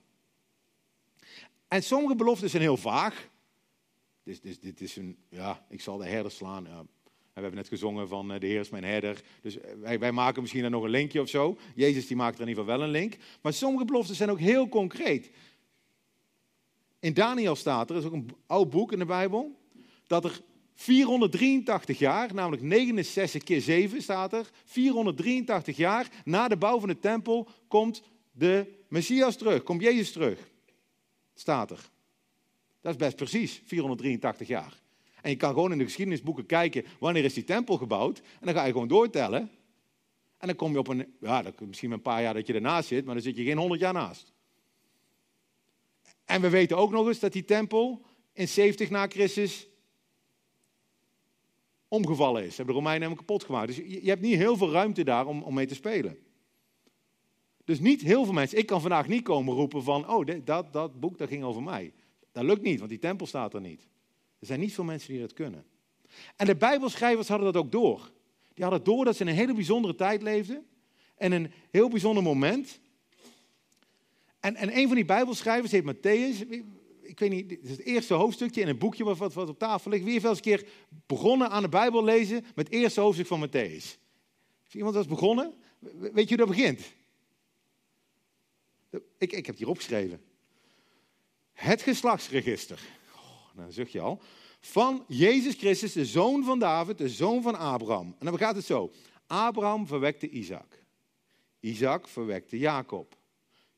En 1.68 1.84
sommige 1.84 2.16
beloften 2.16 2.50
zijn 2.50 2.62
heel 2.62 2.78
vaag. 2.78 3.30
Dus, 4.24 4.42
dit 4.60 4.82
is 4.82 4.96
een, 4.96 5.18
ja, 5.30 5.66
ik 5.70 5.82
zal 5.82 5.98
de 5.98 6.06
herder 6.06 6.32
slaan. 6.32 6.64
We 6.64 7.42
hebben 7.42 7.60
net 7.60 7.68
gezongen 7.68 8.08
van 8.08 8.34
eh, 8.34 8.40
de 8.40 8.46
Heer 8.46 8.60
is 8.60 8.70
mijn 8.70 8.84
herder. 8.84 9.22
Dus 9.42 9.60
eh, 9.60 9.74
wij, 9.82 10.00
wij 10.00 10.12
maken 10.12 10.42
misschien 10.42 10.62
daar 10.62 10.72
nog 10.72 10.84
een 10.84 10.90
linkje 10.90 11.22
of 11.22 11.30
zo. 11.30 11.58
Jezus 11.76 12.08
die 12.08 12.16
maakt 12.16 12.36
er 12.36 12.42
in 12.42 12.48
ieder 12.48 12.64
geval 12.64 12.78
wel 12.78 12.88
een 12.88 12.94
link. 12.94 13.18
Maar 13.42 13.54
sommige 13.54 13.86
beloften 13.86 14.16
zijn 14.16 14.30
ook 14.32 14.40
heel 14.40 14.70
concreet. 14.70 15.32
In 17.06 17.14
Daniel 17.14 17.56
staat 17.56 17.90
er, 17.90 17.96
is 17.96 18.04
ook 18.04 18.14
een 18.14 18.30
oud 18.48 18.70
boek 18.70 18.92
in 18.92 19.00
de 19.00 19.06
Bijbel, 19.06 19.60
dat 20.08 20.24
er 20.24 20.42
483 20.74 22.00
jaar, 22.00 22.34
namelijk 22.34 22.62
69 22.62 23.44
keer 23.44 23.62
7 23.62 24.02
staat 24.02 24.34
er, 24.34 24.50
483 24.64 25.78
jaar 25.78 26.10
na 26.24 26.48
de 26.48 26.58
bouw 26.58 26.80
van 26.80 26.88
de 26.88 27.00
tempel 27.00 27.48
komt 27.68 28.04
de 28.32 28.74
Messias 28.88 29.36
terug, 29.36 29.64
komt 29.64 29.82
Jezus 29.82 30.12
terug. 30.12 30.40
Staat 31.34 31.72
er. 31.72 31.90
Dat 32.82 32.92
is 32.92 33.00
best 33.00 33.16
precies, 33.16 33.62
483 33.66 34.48
jaar. 34.48 34.82
En 35.22 35.30
je 35.30 35.38
kan 35.38 35.54
gewoon 35.54 35.72
in 35.72 35.78
de 35.78 35.84
geschiedenisboeken 35.84 36.46
kijken, 36.46 36.86
wanneer 37.00 37.24
is 37.24 37.34
die 37.34 37.44
tempel 37.44 37.78
gebouwd? 37.78 38.18
En 38.20 38.46
dan 38.46 38.54
ga 38.54 38.66
je 38.66 38.72
gewoon 38.72 38.88
doortellen. 38.88 39.52
En 40.38 40.48
dan 40.48 40.56
kom 40.56 40.72
je 40.72 40.80
op 40.80 40.88
een, 40.88 41.14
ja, 41.22 41.44
misschien 41.60 41.92
een 41.92 42.02
paar 42.02 42.22
jaar 42.22 42.34
dat 42.34 42.48
je 42.48 42.54
ernaast 42.54 42.88
zit, 42.88 43.06
maar 43.06 43.14
dan 43.14 43.24
zit 43.24 43.38
je 43.38 43.44
geen 43.44 43.58
100 43.58 43.80
jaar 43.80 43.94
naast. 43.94 44.34
En 46.26 46.42
we 46.42 46.50
weten 46.50 46.78
ook 46.78 46.92
nog 46.92 47.08
eens 47.08 47.20
dat 47.20 47.34
die 47.34 47.46
tempel 47.46 48.06
in 48.34 48.48
70 48.48 48.90
na 48.90 49.08
Christus 49.08 49.68
omgevallen 51.88 52.44
is. 52.44 52.50
Ze 52.50 52.56
hebben 52.56 52.76
de 52.76 52.82
Romeinen 52.82 53.08
hem 53.08 53.18
kapot 53.18 53.44
gemaakt. 53.44 53.68
Dus 53.68 53.78
je, 53.78 54.10
hebt 54.10 54.22
niet 54.22 54.36
heel 54.36 54.58
veel 54.58 54.72
ruimte 54.72 55.04
daar 55.04 55.28
om, 55.28 55.42
om 55.42 55.54
mee 55.54 55.66
te 55.66 55.76
spelen. 55.76 56.18
Dus 57.64 57.80
niet 57.80 58.02
heel 58.02 58.24
veel 58.24 58.34
mensen. 58.34 58.58
Ik 58.58 58.66
kan 58.66 58.82
vandaag 58.82 59.08
niet 59.08 59.24
komen 59.24 59.54
roepen 59.54 59.84
van, 59.84 60.10
oh, 60.10 60.28
dat, 60.44 60.74
dat 60.74 61.00
boek 61.00 61.18
dat 61.18 61.30
ging 61.30 61.44
over 61.44 61.64
mij. 61.64 61.94
Dat 62.32 62.44
lukt 62.44 62.62
niet, 62.62 62.78
want 62.78 62.90
die 62.90 63.00
tempel 63.00 63.28
staat 63.28 63.54
er 63.54 63.62
niet. 63.62 63.88
Er 64.40 64.48
zijn 64.48 64.60
niet 64.60 64.74
veel 64.74 64.84
mensen 64.84 65.12
die 65.12 65.22
dat 65.22 65.34
kunnen. 65.34 65.66
En 66.36 66.46
de 66.46 66.56
Bijbelschrijvers 66.56 67.28
hadden 67.28 67.54
dat 67.54 67.64
ook 67.64 67.72
door. 67.72 68.12
Die 68.54 68.64
hadden 68.64 68.84
door 68.84 69.06
dat 69.06 69.16
ze 69.16 69.22
in 69.22 69.30
een 69.30 69.36
hele 69.36 69.54
bijzondere 69.54 69.96
tijd 69.96 70.22
leefden. 70.22 70.66
En 71.18 71.32
een 71.32 71.52
heel 71.72 71.90
bijzonder 71.90 72.24
moment. 72.24 72.80
En, 74.46 74.56
en 74.56 74.78
een 74.78 74.88
van 74.88 74.96
die 74.96 75.06
Bijbelschrijvers 75.06 75.72
heet 75.72 75.84
Matthäus. 75.84 76.48
Ik 77.02 77.20
weet 77.20 77.30
niet, 77.30 77.50
dit 77.50 77.64
is 77.64 77.70
het 77.70 77.80
eerste 77.86 78.14
hoofdstukje 78.14 78.62
in 78.62 78.68
een 78.68 78.78
boekje 78.78 79.04
wat, 79.04 79.34
wat, 79.34 79.50
op 79.50 79.60
tafel 79.60 79.92
ligt. 79.92 80.04
Wie 80.04 80.12
heeft 80.12 80.24
wel 80.24 80.36
eens 80.36 80.46
een 80.46 80.52
keer 80.58 80.68
begonnen 81.08 81.50
aan 81.50 81.62
de 81.62 81.70
Bijbel 81.70 82.04
lezen 82.04 82.46
met 82.56 82.66
het 82.68 82.76
eerste 82.76 83.02
hoofdstuk 83.02 83.28
van 83.28 83.48
Matthäus? 83.48 83.84
Is 84.68 84.74
iemand 84.76 84.94
dat 84.94 85.08
begonnen? 85.08 85.54
We- 85.80 86.12
Weet 86.14 86.30
je 86.30 86.36
hoe 86.36 86.46
dat 86.46 86.56
begint? 86.56 86.82
Ik, 89.18 89.32
ik 89.32 89.32
heb 89.36 89.46
het 89.46 89.58
hier 89.58 89.68
opgeschreven. 89.68 90.22
Het 91.54 91.82
geslachtsregister. 91.82 92.80
Oh, 93.16 93.56
dan 93.56 93.72
zucht 93.72 93.92
je 93.92 94.00
al. 94.00 94.22
Van 94.60 95.06
Jezus 95.08 95.56
Christus, 95.56 95.94
de 95.94 96.06
zoon 96.06 96.44
van 96.44 96.60
David, 96.60 96.98
de 96.98 97.10
zoon 97.10 97.42
van 97.42 97.56
Abraham. 97.58 98.16
En 98.20 98.26
dan 98.26 98.38
gaat 98.38 98.56
het 98.56 98.66
zo. 98.66 98.92
Abraham 99.28 99.88
verwekte 99.88 100.30
Isaac. 100.30 100.84
Isaac 101.60 102.08
verwekte 102.08 102.58
Jacob. 102.58 103.18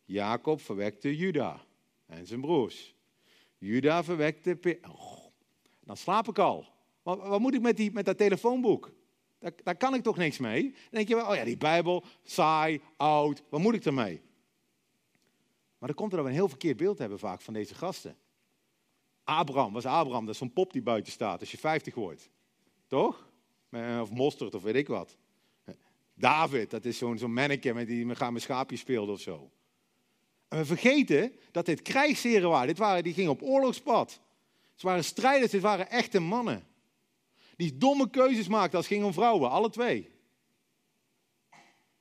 Jacob 0.08 0.62
verwekte 0.62 1.18
Juda 1.18 1.66
en 2.06 2.28
zijn 2.28 2.42
broers. 2.42 2.96
Juda 3.58 4.04
verwekte... 4.04 4.80
Oh, 4.82 5.26
dan 5.80 5.98
slaap 5.98 6.28
ik 6.28 6.40
al. 6.40 6.66
Wat, 7.02 7.28
wat 7.28 7.40
moet 7.40 7.54
ik 7.54 7.62
met, 7.62 7.78
die, 7.78 7.92
met 7.92 8.06
dat 8.06 8.18
telefoonboek? 8.18 8.94
Daar, 9.40 9.52
daar 9.64 9.78
kan 9.78 9.94
ik 9.94 10.04
toch 10.04 10.18
niks 10.18 10.38
mee? 10.38 10.62
Dan 10.62 10.72
denk 10.90 11.08
je 11.08 11.16
wel, 11.16 11.28
oh 11.30 11.36
ja, 11.36 11.44
die 11.44 11.58
Bijbel, 11.58 12.04
saai, 12.24 12.82
oud, 12.98 13.44
wat 13.50 13.60
moet 13.60 13.74
ik 13.74 13.86
ermee? 13.86 14.22
Maar 15.78 15.88
dan 15.90 15.98
komt 15.98 16.14
er 16.14 16.24
we 16.24 16.30
een 16.30 16.36
heel 16.36 16.50
verkeerd 16.50 16.78
beeld 16.78 16.98
hebben 16.98 17.20
vaak 17.20 17.42
van 17.42 17.54
deze 17.54 17.76
gasten. 17.76 18.18
Abraham, 19.24 19.74
was 19.74 19.86
Abraham, 19.86 20.26
dat 20.26 20.34
is 20.34 20.40
zo'n 20.40 20.54
pop 20.54 20.74
die 20.74 20.82
buiten 20.82 21.12
staat 21.12 21.40
als 21.40 21.52
je 21.52 21.58
50 21.58 21.96
wordt. 21.96 22.30
Toch? 22.88 23.30
Eh, 23.70 24.00
Of 24.02 24.12
mosterd 24.12 24.56
of 24.56 24.64
weet 24.64 24.76
ik 24.76 24.88
wat. 24.88 25.18
David, 26.14 26.70
dat 26.70 26.86
is 26.86 26.98
zo'n 26.98 27.18
zo'n 27.18 27.34
manneke 27.34 27.74
met 27.74 27.88
die 27.88 28.06
met 28.06 28.32
met 28.32 28.42
schaapjes 28.42 28.80
speelde 28.80 29.12
of 29.12 29.20
zo. 29.20 29.52
En 30.48 30.58
we 30.58 30.66
vergeten 30.66 31.36
dat 31.52 31.66
dit 31.66 31.82
krijgsheren 31.82 32.50
waren. 32.50 32.68
Dit 32.68 32.78
waren 32.78 33.04
die 33.04 33.14
gingen 33.14 33.32
op 33.32 33.42
oorlogspad. 33.42 34.20
Ze 34.76 34.86
waren 34.86 35.04
strijders, 35.04 35.52
dit 35.52 35.62
waren 35.62 35.90
echte 35.90 36.20
mannen. 36.20 36.68
Die 37.56 37.78
domme 37.78 38.10
keuzes 38.10 38.48
maakten 38.48 38.78
als 38.78 38.86
het 38.86 38.96
ging 38.96 39.06
om 39.06 39.14
vrouwen, 39.14 39.50
alle 39.50 39.70
twee. 39.70 40.12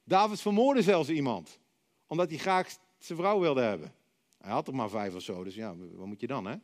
David 0.04 0.40
vermoordde 0.40 0.82
zelfs 0.82 1.09
iemand, 1.09 1.59
omdat 2.06 2.28
hij 2.28 2.38
graag 2.38 2.76
zijn 2.98 3.18
vrouw 3.18 3.40
wilde 3.40 3.61
hebben. 3.61 3.94
Hij 4.38 4.52
had 4.52 4.68
er 4.68 4.74
maar 4.74 4.88
vijf 4.88 5.14
of 5.14 5.22
zo, 5.22 5.44
dus 5.44 5.54
ja, 5.54 5.76
wat 5.76 6.06
moet 6.06 6.20
je 6.20 6.26
dan, 6.26 6.44
hè? 6.44 6.56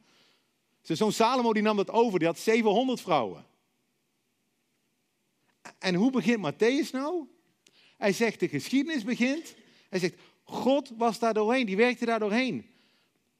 Zijn 0.80 0.98
zoon 0.98 1.12
Salomo 1.12 1.52
die 1.52 1.62
nam 1.62 1.76
dat 1.76 1.90
over, 1.90 2.18
die 2.18 2.28
had 2.28 2.38
700 2.38 3.00
vrouwen. 3.00 3.46
En 5.78 5.94
hoe 5.94 6.10
begint 6.10 6.52
Matthäus 6.52 6.90
nou? 6.92 7.26
Hij 7.96 8.12
zegt, 8.12 8.40
de 8.40 8.48
geschiedenis 8.48 9.04
begint. 9.04 9.54
Hij 9.88 9.98
zegt, 9.98 10.14
God 10.52 10.92
was 10.96 11.18
daar 11.18 11.34
doorheen, 11.34 11.66
die 11.66 11.76
werkte 11.76 12.04
daar 12.04 12.18
doorheen. 12.18 12.66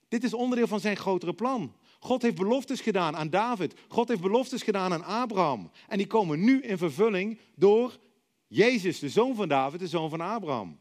Dit 0.08 0.24
is 0.24 0.34
onderdeel 0.34 0.66
van 0.66 0.80
zijn 0.80 0.96
grotere 0.96 1.34
plan. 1.34 1.76
God 2.00 2.22
heeft 2.22 2.36
beloftes 2.36 2.80
gedaan 2.80 3.16
aan 3.16 3.30
David. 3.30 3.74
God 3.88 4.08
heeft 4.08 4.20
beloftes 4.20 4.62
gedaan 4.62 4.92
aan 4.92 5.04
Abraham. 5.04 5.70
En 5.88 5.98
die 5.98 6.06
komen 6.06 6.44
nu 6.44 6.60
in 6.60 6.78
vervulling 6.78 7.38
door 7.54 7.98
Jezus, 8.46 8.98
de 8.98 9.08
zoon 9.08 9.34
van 9.34 9.48
David, 9.48 9.80
de 9.80 9.88
zoon 9.88 10.10
van 10.10 10.20
Abraham. 10.20 10.80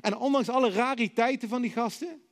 En 0.00 0.16
ondanks 0.16 0.48
alle 0.48 0.70
rariteiten 0.70 1.48
van 1.48 1.62
die 1.62 1.70
gasten, 1.70 2.22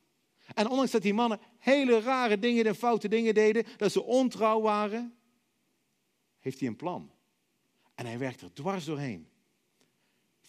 en 0.55 0.68
ondanks 0.68 0.90
dat 0.90 1.03
die 1.03 1.14
mannen 1.14 1.40
hele 1.59 2.01
rare 2.01 2.38
dingen 2.38 2.66
en 2.66 2.75
foute 2.75 3.09
dingen 3.09 3.35
deden, 3.35 3.64
dat 3.77 3.92
ze 3.92 4.03
ontrouw 4.03 4.61
waren, 4.61 5.14
heeft 6.38 6.59
hij 6.59 6.68
een 6.68 6.77
plan. 6.77 7.11
En 7.94 8.07
hij 8.07 8.18
werkt 8.18 8.40
er 8.40 8.53
dwars 8.53 8.85
doorheen. 8.85 9.29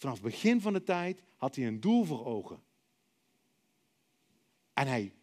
Vanaf 0.04 0.22
het 0.22 0.32
begin 0.32 0.62
van 0.62 0.74
de 0.74 0.84
tijd 0.84 1.24
had 1.38 1.56
hij 1.56 1.68
een 1.68 1.80
doel 1.80 2.04
voor 2.04 2.26
ogen. 2.26 2.64
En 4.74 4.88
hij 4.88 5.14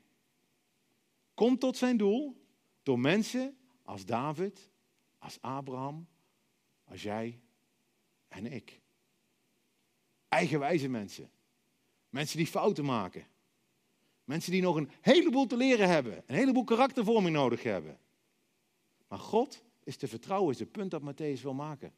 komt 1.35 1.61
tot 1.61 1.77
zijn 1.77 1.97
doel 1.97 2.45
door 2.83 2.99
mensen 2.99 3.57
als 3.83 4.05
David, 4.05 4.71
als 5.19 5.41
Abraham, 5.41 6.09
als 6.85 7.03
jij 7.03 7.41
en 8.29 8.53
ik. 8.53 8.81
Eigenwijze 10.29 10.89
mensen. 10.89 11.31
Mensen 12.09 12.37
die 12.37 12.47
fouten 12.47 12.85
maken. 12.85 13.27
Mensen 14.25 14.53
die 14.53 14.63
nog 14.63 14.77
een 14.77 14.91
heleboel 15.01 15.47
te 15.47 15.57
leren 15.57 15.89
hebben. 15.89 16.23
Een 16.27 16.35
heleboel 16.35 16.65
karaktervorming 16.65 17.37
nodig 17.37 17.63
hebben. 17.63 17.99
Maar 19.09 19.19
God 19.19 19.63
is 19.85 19.97
te 19.97 20.09
vertrouwen, 20.09 20.53
is 20.53 20.59
het 20.59 20.73
punt 20.73 20.91
dat 20.91 21.03
Matthäus 21.03 21.43
wil 21.43 21.55
maken. 21.55 21.95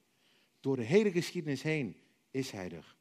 Door 0.61 0.77
de 0.77 0.85
hele 0.85 1.11
geschiedenis 1.11 1.63
heen 1.63 2.02
is 2.33 2.51
hij 2.51 2.71
er. 2.71 2.97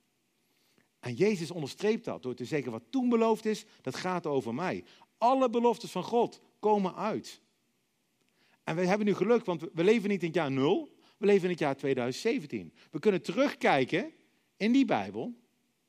En 1.00 1.14
Jezus 1.14 1.52
onderstreept 1.52 2.06
dat 2.06 2.24
door 2.24 2.36
te 2.36 2.46
zeggen 2.46 2.72
wat 2.72 2.84
toen 2.90 3.10
beloofd 3.10 3.46
is, 3.46 3.66
dat 3.82 3.96
gaat 3.96 4.26
over 4.26 4.54
mij. 4.54 4.84
Alle 5.18 5.50
beloftes 5.50 5.92
van 5.92 6.04
God 6.04 6.40
komen 6.60 6.96
uit. 6.96 7.42
En 8.64 8.76
we 8.76 8.86
hebben 8.86 9.08
nu 9.08 9.14
geluk, 9.14 9.46
want 9.46 9.62
we 9.74 9.84
leven 9.84 10.10
niet 10.10 10.22
in 10.22 10.28
het 10.28 10.36
jaar 10.36 10.52
0, 10.52 10.96
we 11.18 11.26
leven 11.26 11.44
in 11.44 11.50
het 11.50 11.60
jaar 11.60 11.78
2017. 11.78 12.74
We 12.92 13.00
kunnen 13.00 13.22
terugkijken 13.22 14.14
in 14.58 14.72
die 14.72 14.86
Bijbel, 14.86 15.34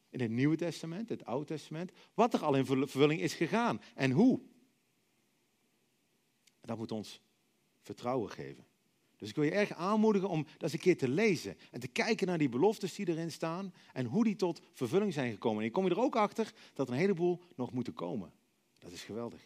in 0.08 0.20
het 0.20 0.30
Nieuwe 0.30 0.56
Testament, 0.56 1.08
het 1.08 1.24
Oude 1.24 1.46
Testament, 1.46 1.92
wat 2.14 2.34
er 2.34 2.44
al 2.44 2.54
in 2.54 2.66
vervulling 2.66 3.20
is 3.20 3.34
gegaan 3.34 3.80
en 3.94 4.10
hoe. 4.10 4.40
Dat 6.60 6.78
moet 6.78 6.92
ons 6.92 7.20
vertrouwen 7.80 8.30
geven. 8.30 8.66
Dus 9.22 9.30
ik 9.30 9.36
wil 9.36 9.44
je 9.44 9.50
erg 9.50 9.72
aanmoedigen 9.72 10.28
om 10.28 10.42
dat 10.42 10.62
eens 10.62 10.72
een 10.72 10.78
keer 10.78 10.96
te 10.96 11.08
lezen 11.08 11.56
en 11.70 11.80
te 11.80 11.88
kijken 11.88 12.26
naar 12.26 12.38
die 12.38 12.48
beloftes 12.48 12.94
die 12.94 13.08
erin 13.08 13.30
staan 13.30 13.74
en 13.92 14.06
hoe 14.06 14.24
die 14.24 14.36
tot 14.36 14.60
vervulling 14.72 15.12
zijn 15.12 15.32
gekomen. 15.32 15.64
En 15.64 15.70
kom 15.70 15.84
je 15.84 15.90
er 15.90 16.00
ook 16.00 16.16
achter 16.16 16.52
dat 16.74 16.86
er 16.86 16.92
een 16.92 16.98
heleboel 17.00 17.40
nog 17.56 17.72
moeten 17.72 17.94
komen. 17.94 18.32
Dat 18.78 18.92
is 18.92 19.02
geweldig. 19.02 19.40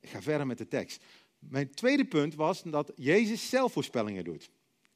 Ik 0.00 0.08
ga 0.08 0.22
verder 0.22 0.46
met 0.46 0.58
de 0.58 0.68
tekst. 0.68 1.04
Mijn 1.38 1.70
tweede 1.70 2.04
punt 2.04 2.34
was 2.34 2.62
dat 2.62 2.92
Jezus 2.96 3.48
zelf 3.48 3.72
voorspellingen 3.72 4.24
doet. 4.24 4.50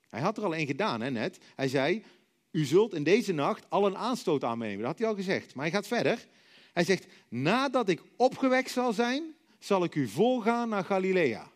Hij 0.09 0.21
had 0.21 0.37
er 0.37 0.45
al 0.45 0.55
één 0.55 0.67
gedaan, 0.67 1.01
hè, 1.01 1.11
net. 1.11 1.39
Hij 1.55 1.69
zei, 1.69 2.05
u 2.51 2.65
zult 2.65 2.95
in 2.95 3.03
deze 3.03 3.33
nacht 3.33 3.71
al 3.71 3.87
een 3.87 3.97
aanstoot 3.97 4.45
aan 4.45 4.59
me 4.59 4.65
nemen. 4.65 4.79
Dat 4.79 4.91
had 4.91 4.99
hij 4.99 5.09
al 5.09 5.15
gezegd. 5.15 5.55
Maar 5.55 5.65
hij 5.65 5.75
gaat 5.75 5.87
verder. 5.87 6.27
Hij 6.73 6.85
zegt, 6.85 7.07
nadat 7.29 7.89
ik 7.89 8.03
opgewekt 8.17 8.71
zal 8.71 8.93
zijn, 8.93 9.35
zal 9.59 9.85
ik 9.85 9.95
u 9.95 10.09
voorgaan 10.09 10.69
naar 10.69 10.85
Galilea. 10.85 11.52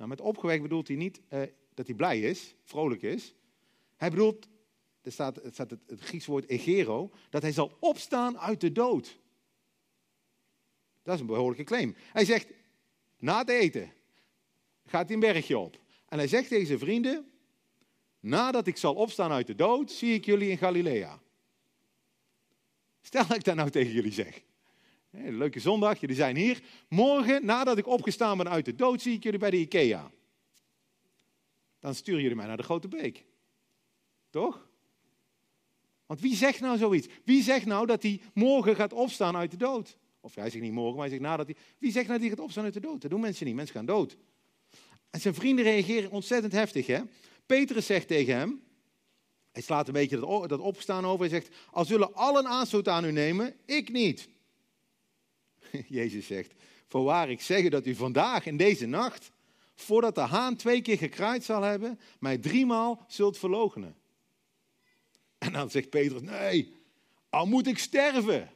Nou, 0.00 0.12
met 0.12 0.20
opgewekt 0.20 0.62
bedoelt 0.62 0.88
hij 0.88 0.96
niet 0.96 1.20
eh, 1.28 1.42
dat 1.74 1.86
hij 1.86 1.94
blij 1.94 2.20
is, 2.20 2.54
vrolijk 2.64 3.02
is. 3.02 3.34
Hij 3.96 4.10
bedoelt 4.10 4.48
er 5.02 5.12
staat, 5.12 5.40
staat 5.50 5.70
het, 5.70 5.80
het 5.86 6.00
Griekse 6.00 6.30
woord 6.30 6.48
egero, 6.48 7.10
dat 7.30 7.42
hij 7.42 7.52
zal 7.52 7.76
opstaan 7.80 8.38
uit 8.38 8.60
de 8.60 8.72
dood. 8.72 9.18
Dat 11.02 11.14
is 11.14 11.20
een 11.20 11.26
behoorlijke 11.26 11.64
claim. 11.64 11.94
Hij 12.12 12.24
zegt, 12.24 12.48
na 13.18 13.38
het 13.38 13.48
eten 13.48 13.92
gaat 14.84 15.04
hij 15.04 15.14
een 15.14 15.20
bergje 15.20 15.58
op. 15.58 15.80
En 16.08 16.18
hij 16.18 16.28
zegt 16.28 16.48
tegen 16.48 16.66
zijn 16.66 16.78
vrienden, 16.78 17.30
nadat 18.20 18.66
ik 18.66 18.76
zal 18.76 18.94
opstaan 18.94 19.30
uit 19.30 19.46
de 19.46 19.54
dood, 19.54 19.90
zie 19.90 20.14
ik 20.14 20.24
jullie 20.24 20.50
in 20.50 20.58
Galilea. 20.58 21.22
Stel 23.00 23.26
dat 23.26 23.36
ik 23.36 23.44
dat 23.44 23.56
nou 23.56 23.70
tegen 23.70 23.92
jullie 23.92 24.12
zeg. 24.12 24.42
Leuke 25.10 25.60
zondag, 25.60 26.00
jullie 26.00 26.16
zijn 26.16 26.36
hier. 26.36 26.62
Morgen, 26.88 27.44
nadat 27.44 27.78
ik 27.78 27.86
opgestaan 27.86 28.36
ben 28.36 28.48
uit 28.48 28.64
de 28.64 28.74
dood, 28.74 29.02
zie 29.02 29.14
ik 29.14 29.22
jullie 29.22 29.38
bij 29.38 29.50
de 29.50 29.56
IKEA. 29.56 30.10
Dan 31.80 31.94
sturen 31.94 32.20
jullie 32.20 32.36
mij 32.36 32.46
naar 32.46 32.56
de 32.56 32.62
Grote 32.62 32.88
Beek. 32.88 33.24
Toch? 34.30 34.68
Want 36.06 36.20
wie 36.20 36.36
zegt 36.36 36.60
nou 36.60 36.78
zoiets? 36.78 37.08
Wie 37.24 37.42
zegt 37.42 37.66
nou 37.66 37.86
dat 37.86 38.02
hij 38.02 38.20
morgen 38.34 38.76
gaat 38.76 38.92
opstaan 38.92 39.36
uit 39.36 39.50
de 39.50 39.56
dood? 39.56 39.96
Of 40.20 40.34
hij 40.34 40.50
zegt 40.50 40.62
niet 40.62 40.72
morgen, 40.72 40.92
maar 40.92 41.08
hij 41.08 41.10
zegt 41.10 41.28
nadat 41.28 41.46
hij... 41.46 41.56
Wie 41.78 41.92
zegt 41.92 42.06
nou 42.06 42.18
dat 42.18 42.28
hij 42.28 42.36
gaat 42.36 42.44
opstaan 42.44 42.64
uit 42.64 42.74
de 42.74 42.80
dood? 42.80 43.00
Dat 43.00 43.10
doen 43.10 43.20
mensen 43.20 43.46
niet. 43.46 43.54
Mensen 43.54 43.74
gaan 43.74 43.86
dood. 43.86 44.16
En 45.10 45.20
zijn 45.20 45.34
vrienden 45.34 45.64
reageren 45.64 46.10
ontzettend 46.10 46.52
heftig. 46.52 46.86
Hè? 46.86 47.00
Petrus 47.46 47.86
zegt 47.86 48.08
tegen 48.08 48.36
hem... 48.36 48.62
Hij 49.50 49.62
slaat 49.62 49.86
een 49.86 49.92
beetje 49.92 50.46
dat 50.46 50.60
opstaan 50.60 51.04
over. 51.04 51.20
Hij 51.20 51.40
zegt, 51.40 51.56
al 51.70 51.84
zullen 51.84 52.14
allen 52.14 52.46
aanstoot 52.46 52.88
aan 52.88 53.04
u 53.04 53.12
nemen, 53.12 53.56
ik 53.64 53.92
niet. 53.92 54.28
Jezus 55.98 56.26
zegt, 56.26 56.54
voorwaar 56.88 57.30
ik 57.30 57.40
zeg 57.40 57.68
dat 57.68 57.86
u 57.86 57.94
vandaag 57.94 58.46
in 58.46 58.56
deze 58.56 58.86
nacht, 58.86 59.30
voordat 59.74 60.14
de 60.14 60.20
haan 60.20 60.56
twee 60.56 60.82
keer 60.82 60.98
gekraaid 60.98 61.44
zal 61.44 61.62
hebben, 61.62 62.00
mij 62.20 62.38
driemaal 62.38 63.04
zult 63.08 63.38
verloochenen. 63.38 63.96
En 65.38 65.52
dan 65.52 65.70
zegt 65.70 65.90
Petrus, 65.90 66.22
nee, 66.22 66.72
al 67.30 67.46
moet 67.46 67.66
ik 67.66 67.78
sterven. 67.78 68.50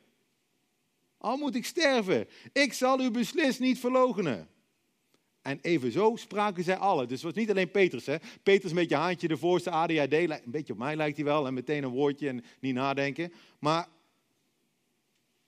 Al 1.19 1.37
moet 1.37 1.55
ik 1.55 1.65
sterven. 1.65 2.29
Ik 2.53 2.73
zal 2.73 3.01
u 3.01 3.11
beslist 3.11 3.61
niet 3.61 3.79
verloochenen. 3.79 4.49
En 5.43 5.59
evenzo 5.63 6.17
spraken 6.17 6.65
zij 6.65 6.77
allen. 6.77 7.09
Dus 7.09 7.23
het 7.23 7.35
was 7.35 7.43
niet 7.43 7.51
alleen 7.51 7.71
Petrus. 7.71 8.07
Hè? 8.07 8.17
Petrus 8.43 8.71
een 8.71 8.77
beetje 8.77 8.97
haantje 8.97 9.29
de 9.29 9.37
voorste 9.37 9.71
ADHD. 9.71 10.13
Een 10.13 10.41
beetje 10.45 10.73
op 10.73 10.79
mij 10.79 10.97
lijkt 10.97 11.17
hij 11.17 11.25
wel. 11.25 11.47
En 11.47 11.55
meteen 11.55 11.85
een 11.85 11.91
woordje 11.91 12.29
en 12.29 12.45
niet 12.61 12.75
nadenken. 12.75 13.33
Maar 13.59 13.89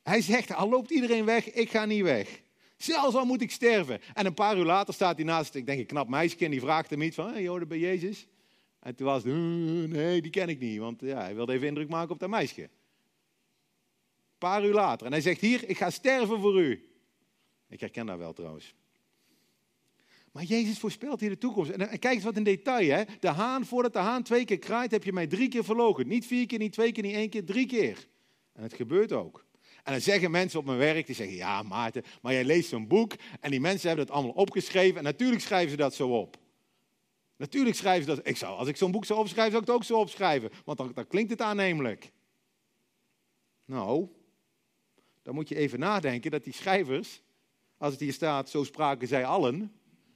hij 0.08 0.20
zegt, 0.20 0.54
al 0.54 0.68
loopt 0.68 0.90
iedereen 0.90 1.24
weg, 1.24 1.52
ik 1.52 1.70
ga 1.70 1.84
niet 1.84 2.02
weg. 2.02 2.40
Zelfs 2.76 3.16
al 3.16 3.24
moet 3.24 3.42
ik 3.42 3.50
sterven. 3.50 4.00
En 4.14 4.26
een 4.26 4.34
paar 4.34 4.56
uur 4.56 4.64
later 4.64 4.94
staat 4.94 5.16
hij 5.16 5.24
naast, 5.24 5.54
ik 5.54 5.66
denk 5.66 5.78
een 5.78 5.86
knap 5.86 6.08
meisje. 6.08 6.44
En 6.44 6.50
die 6.50 6.60
vraagt 6.60 6.90
hem 6.90 7.02
iets 7.02 7.16
van, 7.16 7.32
hey, 7.32 7.46
hoorde 7.46 7.66
bij 7.66 7.78
Jezus? 7.78 8.26
En 8.80 8.94
toen 8.94 9.06
was 9.06 9.24
het, 9.24 9.34
nee, 9.90 10.22
die 10.22 10.30
ken 10.30 10.48
ik 10.48 10.58
niet. 10.58 10.78
Want 10.78 11.00
ja, 11.00 11.20
hij 11.20 11.34
wilde 11.34 11.52
even 11.52 11.66
indruk 11.66 11.88
maken 11.88 12.10
op 12.10 12.18
dat 12.18 12.28
meisje. 12.28 12.62
Een 12.62 12.68
paar 14.38 14.64
uur 14.64 14.72
later. 14.72 15.06
En 15.06 15.12
hij 15.12 15.20
zegt, 15.20 15.40
hier, 15.40 15.68
ik 15.68 15.76
ga 15.76 15.90
sterven 15.90 16.40
voor 16.40 16.60
u. 16.60 16.88
Ik 17.68 17.80
herken 17.80 18.06
dat 18.06 18.18
wel 18.18 18.32
trouwens. 18.32 18.74
Maar 20.32 20.44
Jezus 20.44 20.78
voorspelt 20.78 21.20
hier 21.20 21.30
de 21.30 21.38
toekomst. 21.38 21.70
En, 21.70 21.98
kijk 21.98 22.14
eens 22.14 22.24
wat 22.24 22.36
in 22.36 22.44
detail. 22.44 22.90
Hè? 22.90 23.02
De 23.20 23.28
haan, 23.28 23.64
voordat 23.64 23.92
de 23.92 23.98
haan 23.98 24.22
twee 24.22 24.44
keer 24.44 24.58
kraait, 24.58 24.90
heb 24.90 25.04
je 25.04 25.12
mij 25.12 25.26
drie 25.26 25.48
keer 25.48 25.64
verlogen. 25.64 26.08
Niet 26.08 26.26
vier 26.26 26.46
keer, 26.46 26.58
niet 26.58 26.72
twee 26.72 26.92
keer, 26.92 27.02
niet 27.02 27.14
één 27.14 27.30
keer, 27.30 27.44
drie 27.44 27.66
keer. 27.66 28.08
En 28.52 28.62
het 28.62 28.74
gebeurt 28.74 29.12
ook. 29.12 29.45
En 29.86 29.92
dan 29.92 30.00
zeggen 30.00 30.30
mensen 30.30 30.58
op 30.58 30.64
mijn 30.64 30.78
werk, 30.78 31.06
die 31.06 31.14
zeggen, 31.14 31.36
ja 31.36 31.62
Maarten, 31.62 32.04
maar 32.22 32.32
jij 32.32 32.44
leest 32.44 32.68
zo'n 32.68 32.86
boek 32.86 33.12
en 33.40 33.50
die 33.50 33.60
mensen 33.60 33.88
hebben 33.88 34.06
dat 34.06 34.14
allemaal 34.16 34.34
opgeschreven 34.34 34.98
en 34.98 35.04
natuurlijk 35.04 35.42
schrijven 35.42 35.70
ze 35.70 35.76
dat 35.76 35.94
zo 35.94 36.08
op. 36.08 36.36
Natuurlijk 37.36 37.76
schrijven 37.76 38.04
ze 38.04 38.14
dat. 38.14 38.26
Ik 38.26 38.36
zou, 38.36 38.58
als 38.58 38.68
ik 38.68 38.76
zo'n 38.76 38.90
boek 38.90 39.04
zou 39.04 39.20
opschrijven, 39.20 39.52
zou 39.52 39.62
ik 39.62 39.68
het 39.68 39.76
ook 39.76 39.84
zo 39.84 39.98
opschrijven, 40.00 40.50
want 40.64 40.78
dan, 40.78 40.92
dan 40.94 41.06
klinkt 41.06 41.30
het 41.30 41.40
aannemelijk. 41.40 42.12
Nou, 43.64 44.08
dan 45.22 45.34
moet 45.34 45.48
je 45.48 45.56
even 45.56 45.78
nadenken 45.78 46.30
dat 46.30 46.44
die 46.44 46.52
schrijvers, 46.52 47.22
als 47.78 47.92
het 47.92 48.00
hier 48.00 48.12
staat, 48.12 48.50
zo 48.50 48.64
spraken 48.64 49.08
zij 49.08 49.24
allen, 49.24 49.72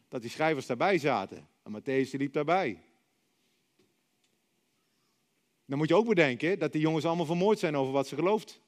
dat 0.09 0.21
die 0.21 0.31
schrijvers 0.31 0.67
daarbij 0.67 0.99
zaten. 0.99 1.49
En 1.63 1.81
Matthäus 1.81 2.11
liep 2.11 2.33
daarbij. 2.33 2.83
Dan 5.65 5.79
moet 5.79 5.89
je 5.89 5.97
ook 5.97 6.09
bedenken 6.09 6.59
dat 6.59 6.73
die 6.73 6.81
jongens 6.81 7.05
allemaal 7.05 7.27
vermoord 7.27 7.59
zijn 7.59 7.77
over 7.77 7.93
wat 7.93 8.09
ze 8.09 8.15
geloofd 8.15 8.61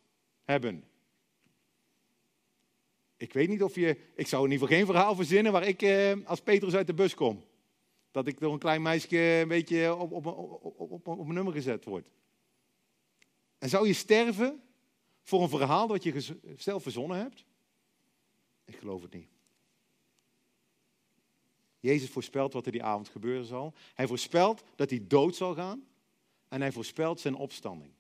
hebben. 0.42 0.90
Ik 3.22 3.32
weet 3.32 3.48
niet 3.48 3.62
of 3.62 3.74
je. 3.74 3.96
Ik 4.14 4.26
zou 4.26 4.44
in 4.44 4.50
ieder 4.50 4.66
geval 4.66 4.82
geen 4.82 4.94
verhaal 4.94 5.14
verzinnen 5.14 5.52
waar 5.52 5.66
ik 5.66 5.82
eh, 5.82 6.12
als 6.24 6.40
Petrus 6.40 6.74
uit 6.74 6.86
de 6.86 6.94
bus 6.94 7.14
kom. 7.14 7.44
Dat 8.10 8.26
ik 8.26 8.40
door 8.40 8.52
een 8.52 8.58
klein 8.58 8.82
meisje 8.82 9.18
een 9.18 9.48
beetje 9.48 9.94
op, 9.94 10.12
op, 10.12 10.26
op, 10.26 10.80
op, 10.80 11.06
op 11.06 11.28
een 11.28 11.34
nummer 11.34 11.52
gezet 11.52 11.84
word. 11.84 12.08
En 13.58 13.68
zou 13.68 13.86
je 13.86 13.92
sterven 13.92 14.62
voor 15.22 15.42
een 15.42 15.48
verhaal 15.48 15.86
dat 15.86 16.02
je 16.02 16.36
zelf 16.56 16.82
verzonnen 16.82 17.16
hebt? 17.16 17.44
Ik 18.64 18.76
geloof 18.76 19.02
het 19.02 19.14
niet. 19.14 19.28
Jezus 21.80 22.10
voorspelt 22.10 22.52
wat 22.52 22.66
er 22.66 22.72
die 22.72 22.84
avond 22.84 23.08
gebeuren 23.08 23.46
zal. 23.46 23.74
Hij 23.94 24.06
voorspelt 24.06 24.62
dat 24.76 24.90
hij 24.90 25.04
dood 25.06 25.36
zal 25.36 25.54
gaan. 25.54 25.86
En 26.48 26.60
hij 26.60 26.72
voorspelt 26.72 27.20
zijn 27.20 27.34
opstanding. 27.34 27.92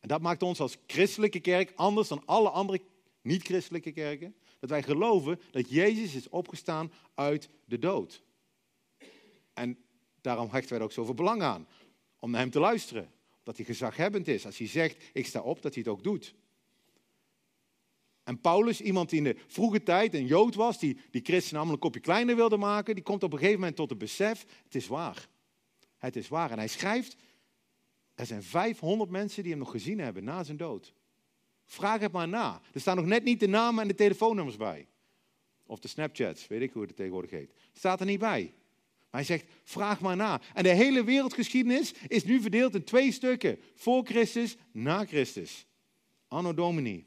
En 0.00 0.08
dat 0.08 0.20
maakt 0.20 0.42
ons 0.42 0.60
als 0.60 0.76
christelijke 0.86 1.40
kerk 1.40 1.72
anders 1.74 2.08
dan 2.08 2.22
alle 2.24 2.48
andere 2.50 2.80
niet-christelijke 3.22 3.92
kerken. 3.92 4.34
Dat 4.58 4.70
wij 4.70 4.82
geloven 4.82 5.40
dat 5.50 5.70
Jezus 5.70 6.14
is 6.14 6.28
opgestaan 6.28 6.92
uit 7.14 7.48
de 7.64 7.78
dood. 7.78 8.22
En 9.52 9.78
daarom 10.20 10.50
hechten 10.50 10.68
wij 10.68 10.78
er 10.78 10.84
ook 10.84 10.92
zoveel 10.92 11.14
belang 11.14 11.42
aan. 11.42 11.68
Om 12.18 12.30
naar 12.30 12.40
hem 12.40 12.50
te 12.50 12.60
luisteren. 12.60 13.12
Dat 13.42 13.56
hij 13.56 13.66
gezaghebbend 13.66 14.28
is. 14.28 14.46
Als 14.46 14.58
hij 14.58 14.66
zegt, 14.66 15.04
ik 15.12 15.26
sta 15.26 15.40
op, 15.40 15.62
dat 15.62 15.74
hij 15.74 15.82
het 15.82 15.92
ook 15.92 16.02
doet. 16.02 16.34
En 18.28 18.40
Paulus, 18.40 18.80
iemand 18.80 19.10
die 19.10 19.18
in 19.18 19.24
de 19.24 19.36
vroege 19.46 19.82
tijd 19.82 20.14
een 20.14 20.26
Jood 20.26 20.54
was, 20.54 20.78
die, 20.78 20.98
die 21.10 21.22
christen 21.24 21.56
allemaal 21.56 21.74
een 21.74 21.80
kopje 21.80 22.00
kleiner 22.00 22.36
wilde 22.36 22.56
maken, 22.56 22.94
die 22.94 23.04
komt 23.04 23.22
op 23.22 23.32
een 23.32 23.38
gegeven 23.38 23.58
moment 23.58 23.76
tot 23.76 23.90
het 23.90 23.98
besef, 23.98 24.46
het 24.64 24.74
is 24.74 24.86
waar. 24.86 25.28
Het 25.96 26.16
is 26.16 26.28
waar. 26.28 26.50
En 26.50 26.58
hij 26.58 26.68
schrijft, 26.68 27.16
er 28.14 28.26
zijn 28.26 28.42
500 28.42 29.10
mensen 29.10 29.42
die 29.42 29.52
hem 29.52 29.60
nog 29.60 29.70
gezien 29.70 29.98
hebben 29.98 30.24
na 30.24 30.44
zijn 30.44 30.56
dood. 30.56 30.94
Vraag 31.68 32.00
het 32.00 32.12
maar 32.12 32.28
na. 32.28 32.60
Er 32.72 32.80
staan 32.80 32.96
nog 32.96 33.04
net 33.04 33.24
niet 33.24 33.40
de 33.40 33.48
namen 33.48 33.82
en 33.82 33.88
de 33.88 33.94
telefoonnummers 33.94 34.56
bij. 34.56 34.88
Of 35.66 35.78
de 35.78 35.88
Snapchats, 35.88 36.46
weet 36.46 36.60
ik 36.60 36.72
hoe 36.72 36.82
het 36.82 36.96
tegenwoordig 36.96 37.30
heet. 37.30 37.52
Staat 37.72 38.00
er 38.00 38.06
niet 38.06 38.18
bij. 38.18 38.54
Maar 38.98 39.20
hij 39.20 39.24
zegt, 39.24 39.52
vraag 39.62 40.00
maar 40.00 40.16
na. 40.16 40.40
En 40.54 40.62
de 40.62 40.72
hele 40.72 41.04
wereldgeschiedenis 41.04 41.92
is 41.92 42.24
nu 42.24 42.40
verdeeld 42.40 42.74
in 42.74 42.84
twee 42.84 43.12
stukken. 43.12 43.58
Voor 43.74 44.04
Christus, 44.04 44.56
na 44.72 45.04
Christus. 45.04 45.66
Anno 46.28 46.54
Domini. 46.54 47.06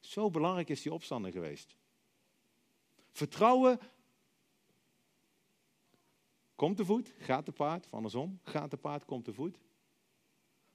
Zo 0.00 0.30
belangrijk 0.30 0.68
is 0.68 0.82
die 0.82 0.92
opstanding 0.92 1.34
geweest. 1.34 1.76
Vertrouwen 3.12 3.78
komt 6.54 6.76
te 6.76 6.84
voet, 6.84 7.12
gaat 7.18 7.44
te 7.44 7.52
paard, 7.52 7.86
van 7.86 7.96
andersom, 7.96 8.40
gaat 8.42 8.70
te 8.70 8.76
paard, 8.76 9.04
komt 9.04 9.24
te 9.24 9.32
voet. 9.32 9.58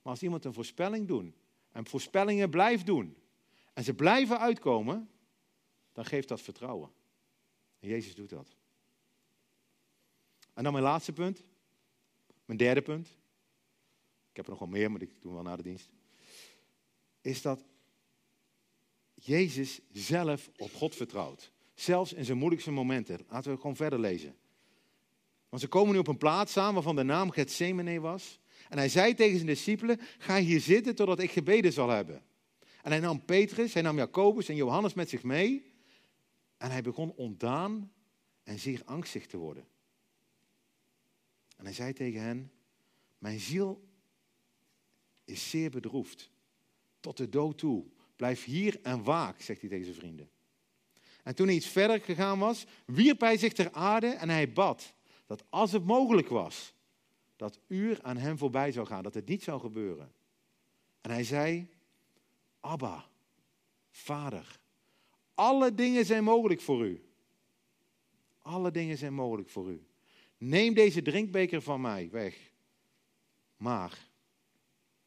Maar 0.02 0.13
als 0.13 0.24
iemand 0.24 0.46
een 0.46 0.54
voorspelling 0.54 1.08
doet 1.08 1.34
en 1.72 1.86
voorspellingen 1.86 2.50
blijft 2.50 2.86
doen 2.86 3.15
en 3.74 3.84
ze 3.84 3.94
blijven 3.94 4.40
uitkomen, 4.40 5.10
dan 5.94 6.06
geeft 6.06 6.28
dat 6.28 6.42
vertrouwen. 6.42 6.92
En 7.80 7.88
Jezus 7.88 8.16
doet 8.16 8.30
dat. 8.30 8.56
En 10.54 10.64
dan 10.64 10.72
mijn 10.72 10.86
laatste 10.86 11.14
punt, 11.14 11.44
mijn 12.46 12.58
derde 12.58 12.82
punt. 12.82 13.08
Ik 14.30 14.38
heb 14.38 14.46
er 14.46 14.52
nog 14.52 14.60
wel 14.60 14.68
meer, 14.68 14.92
maar 14.92 15.00
doen 15.00 15.10
we 15.22 15.30
wel 15.30 15.42
na 15.42 15.56
de 15.56 15.64
dienst. 15.64 15.90
Is 17.22 17.42
dat 17.42 17.66
Jezus 19.14 19.80
zelf 19.92 20.50
op 20.58 20.74
God 20.74 20.96
vertrouwt. 20.96 21.52
Zelfs 21.74 22.14
in 22.14 22.26
zijn 22.26 22.38
moeilijkste 22.38 22.72
momenten. 22.72 23.20
Laten 23.30 23.52
we 23.52 23.58
gewoon 23.58 23.76
verder 23.76 24.00
lezen. 24.00 24.36
Want 25.50 25.62
ze 25.62 25.68
komen 25.68 25.94
nu 25.94 26.00
op 26.00 26.08
een 26.08 26.18
plaats 26.18 26.52
samen 26.52 26.74
waarvan 26.74 26.96
de 26.96 27.04
naam 27.04 27.32
Gethsemane 27.32 28.00
was. 28.00 28.40
En 28.70 28.78
hij 28.78 28.90
zei 28.90 29.14
tegen 29.14 29.36
zijn 29.36 29.48
discipelen, 29.48 30.00
ga 30.18 30.38
hier 30.38 30.62
zitten 30.62 30.96
totdat 30.96 31.20
ik 31.20 31.32
gebeden 31.32 31.74
zal 31.74 31.90
hebben. 31.90 32.24
En 32.84 32.91
hij 32.91 33.00
nam 33.00 33.26
Petrus, 33.26 33.74
hij 33.74 33.82
nam 33.82 33.98
Jacobus 33.98 34.50
en 34.50 34.56
Johannes 34.56 34.94
met 34.94 35.10
zich 35.10 35.24
mee. 35.24 35.74
En 36.58 36.72
hij 36.72 36.82
begon 36.82 37.13
ontdaan 37.15 37.91
en 38.44 38.60
zeer 38.60 38.82
angstig 38.86 39.28
te 39.28 39.38
worden. 39.38 39.67
En 41.58 41.65
hij 41.65 41.74
zei 41.74 41.94
tegen 41.94 42.22
hen, 42.22 42.52
mijn 43.17 43.39
ziel 43.39 43.88
is 45.26 45.50
zeer 45.50 45.70
bedroefd, 45.70 46.30
tot 47.00 47.17
de 47.17 47.30
dood 47.30 47.58
toe. 47.58 47.86
Blijf 48.15 48.44
hier 48.44 48.80
en 48.82 49.04
waak, 49.04 49.41
zegt 49.41 49.62
hij 49.62 49.70
tegen 49.70 49.86
zijn 49.86 49.98
vrienden. 49.98 50.30
En 51.24 51.36
toen 51.36 51.46
hij 51.46 51.56
iets 51.56 51.67
verder 51.67 52.00
gegaan 52.00 52.39
was, 52.39 52.65
wierp 52.86 53.20
hij 53.20 53.38
zich 53.38 53.54
ter 53.54 53.72
aarde 53.72 54.08
en 54.08 54.30
hij 54.30 54.52
bad 54.52 54.94
dat 55.26 55.44
als 55.50 55.72
het 55.72 55.86
mogelijk 55.86 56.28
was, 56.28 56.74
dat 57.36 57.60
uur 57.67 58.02
aan 58.02 58.17
hem 58.17 58.38
voorbij 58.38 58.72
zou 58.72 58.88
gaan, 58.88 59.04
dat 59.04 59.13
het 59.13 59.28
niet 59.28 59.44
zou 59.44 59.60
gebeuren. 59.60 60.12
En 61.02 61.12
hij 61.12 61.24
zei, 61.24 61.70
Abba, 62.62 63.10
Vader, 63.89 64.60
alle 65.34 65.76
dingen 65.76 66.06
zijn 66.06 66.24
mogelijk 66.24 66.62
voor 66.62 66.86
u. 66.86 67.06
Alle 68.41 68.71
dingen 68.71 68.97
zijn 68.97 69.13
mogelijk 69.13 69.50
voor 69.50 69.71
u. 69.71 69.86
Neem 70.38 70.74
deze 70.74 71.02
drinkbeker 71.02 71.62
van 71.62 71.82
mij 71.82 72.10
weg. 72.10 72.52
Maar 73.58 74.10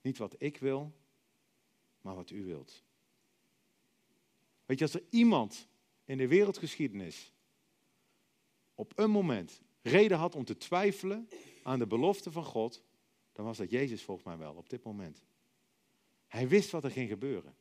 Niet 0.00 0.18
wat 0.18 0.34
ik 0.38 0.58
wil, 0.58 0.92
maar 2.00 2.14
wat 2.14 2.30
u 2.30 2.44
wilt. 2.44 2.82
Weet 4.66 4.78
je, 4.78 4.84
als 4.84 4.94
er 4.94 5.04
iemand 5.10 5.68
in 6.04 6.18
de 6.18 6.28
wereldgeschiedenis 6.28 7.32
op 8.74 8.92
een 8.98 9.10
moment 9.10 9.60
reden 9.82 10.18
had 10.18 10.34
om 10.34 10.44
te 10.44 10.56
twijfelen 10.56 11.28
aan 11.62 11.78
de 11.78 11.86
belofte 11.86 12.30
van 12.30 12.44
God, 12.44 12.82
dan 13.32 13.44
was 13.44 13.56
dat 13.56 13.70
Jezus 13.70 14.02
volgens 14.02 14.26
mij 14.26 14.36
wel 14.38 14.54
op 14.54 14.68
dit 14.68 14.82
moment. 14.82 15.22
Hij 16.28 16.48
wist 16.48 16.70
wat 16.70 16.84
er 16.84 16.90
ging 16.90 17.08
gebeuren. 17.08 17.54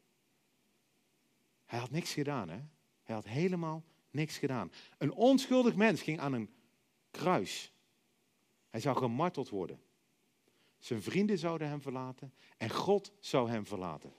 Hij 1.65 1.79
had 1.79 1.91
niks 1.91 2.13
gedaan, 2.13 2.49
hè? 2.49 2.59
Hij 3.03 3.15
had 3.15 3.25
helemaal 3.25 3.83
niks 4.09 4.37
gedaan. 4.37 4.71
Een 4.97 5.11
onschuldig 5.11 5.75
mens 5.75 6.01
ging 6.01 6.19
aan 6.19 6.33
een 6.33 6.49
kruis. 7.11 7.73
Hij 8.69 8.79
zou 8.79 8.97
gemarteld 8.97 9.49
worden. 9.49 9.81
Zijn 10.79 11.01
vrienden 11.01 11.37
zouden 11.37 11.67
hem 11.67 11.81
verlaten 11.81 12.33
en 12.57 12.69
God 12.69 13.11
zou 13.19 13.49
hem 13.49 13.65
verlaten. 13.65 14.13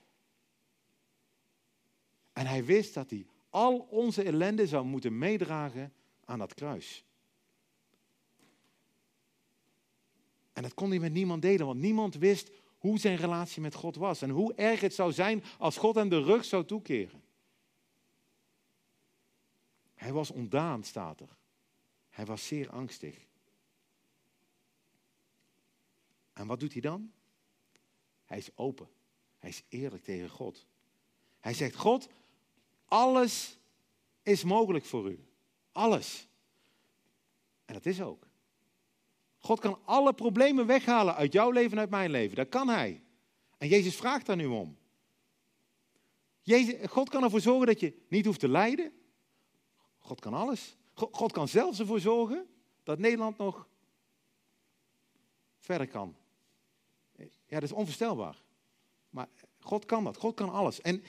En 2.33 2.47
hij 2.47 2.65
wist 2.65 2.95
dat 2.95 3.11
hij 3.11 3.27
al 3.51 3.79
onze 3.79 4.23
ellende 4.23 4.67
zou 4.67 4.85
moeten 4.85 5.19
meedragen 5.19 5.93
aan 6.25 6.39
dat 6.39 6.55
kruis. 6.55 7.05
En 10.53 10.63
dat 10.63 10.75
kon 10.75 10.91
hij 10.91 10.99
met 10.99 11.13
niemand 11.13 11.43
delen, 11.43 11.67
want 11.67 11.81
niemand 11.81 12.15
wist 12.15 12.51
hoe 12.85 12.99
zijn 12.99 13.17
relatie 13.17 13.63
met 13.63 13.75
God 13.75 13.97
was 13.97 14.23
en 14.23 14.31
hoe 14.31 14.55
erg 14.55 14.81
het 14.81 14.95
zou 14.95 15.13
zijn 15.13 15.45
als 15.59 15.77
God 15.77 15.95
hem 15.95 16.09
de 16.09 16.23
rug 16.23 16.45
zou 16.45 16.65
toekeren. 16.65 17.23
Hij 19.95 20.13
was 20.13 20.31
ontdaan, 20.31 20.85
staat 20.85 21.21
er. 21.21 21.37
Hij 22.11 22.25
was 22.25 22.47
zeer 22.47 22.71
angstig. 22.71 23.27
En 26.33 26.47
wat 26.47 26.61
doet 26.61 26.73
hij 26.73 26.81
dan? 26.81 27.13
Hij 28.25 28.39
is 28.39 28.57
open. 28.57 28.89
Hij 29.39 29.51
is 29.51 29.63
eerlijk 29.69 30.03
tegen 30.03 30.29
God. 30.29 30.67
Hij 31.41 31.55
zegt: 31.55 31.77
God, 31.77 32.09
alles 32.85 33.59
is 34.23 34.45
mogelijk 34.45 34.85
voor 34.85 35.11
u. 35.11 35.25
Alles. 35.73 36.29
En 37.65 37.75
dat 37.75 37.87
is 37.87 38.01
ook. 38.01 38.27
God 39.45 39.61
kan 39.61 39.79
alle 39.85 40.13
problemen 40.13 40.67
weghalen 40.67 41.15
uit 41.15 41.33
jouw 41.33 41.51
leven 41.51 41.73
en 41.73 41.79
uit 41.79 41.91
mijn 41.91 42.11
leven. 42.11 42.37
Dat 42.37 42.49
kan 42.49 42.69
Hij. 42.69 43.03
En 43.59 43.69
Jezus 43.69 43.97
vraagt 43.97 44.27
daar 44.27 44.37
nu 44.37 44.47
om. 44.47 44.77
God 46.87 47.09
kan 47.09 47.23
ervoor 47.23 47.41
zorgen 47.41 47.67
dat 47.67 47.81
je 47.81 48.03
niet 48.09 48.25
hoeft 48.25 48.41
te 48.41 48.49
lijden. 48.49 48.93
God 49.99 50.21
kan 50.21 50.35
alles. 50.35 50.77
God 50.95 51.33
kan 51.33 51.49
zelfs 51.49 51.79
ervoor 51.79 52.01
zorgen 52.01 52.47
dat 52.83 52.99
Nederland 52.99 53.39
nog 53.39 53.69
verder 55.59 55.89
kan. 55.89 56.17
Ja, 57.47 57.61
dat 57.61 57.63
is 57.63 57.73
onvoorstelbaar. 57.73 58.43
Maar 59.11 59.29
God 59.59 59.85
kan 59.85 60.05
dat. 60.05 60.17
God 60.17 60.35
kan 60.35 60.51
alles. 60.51 60.81
En 60.81 61.03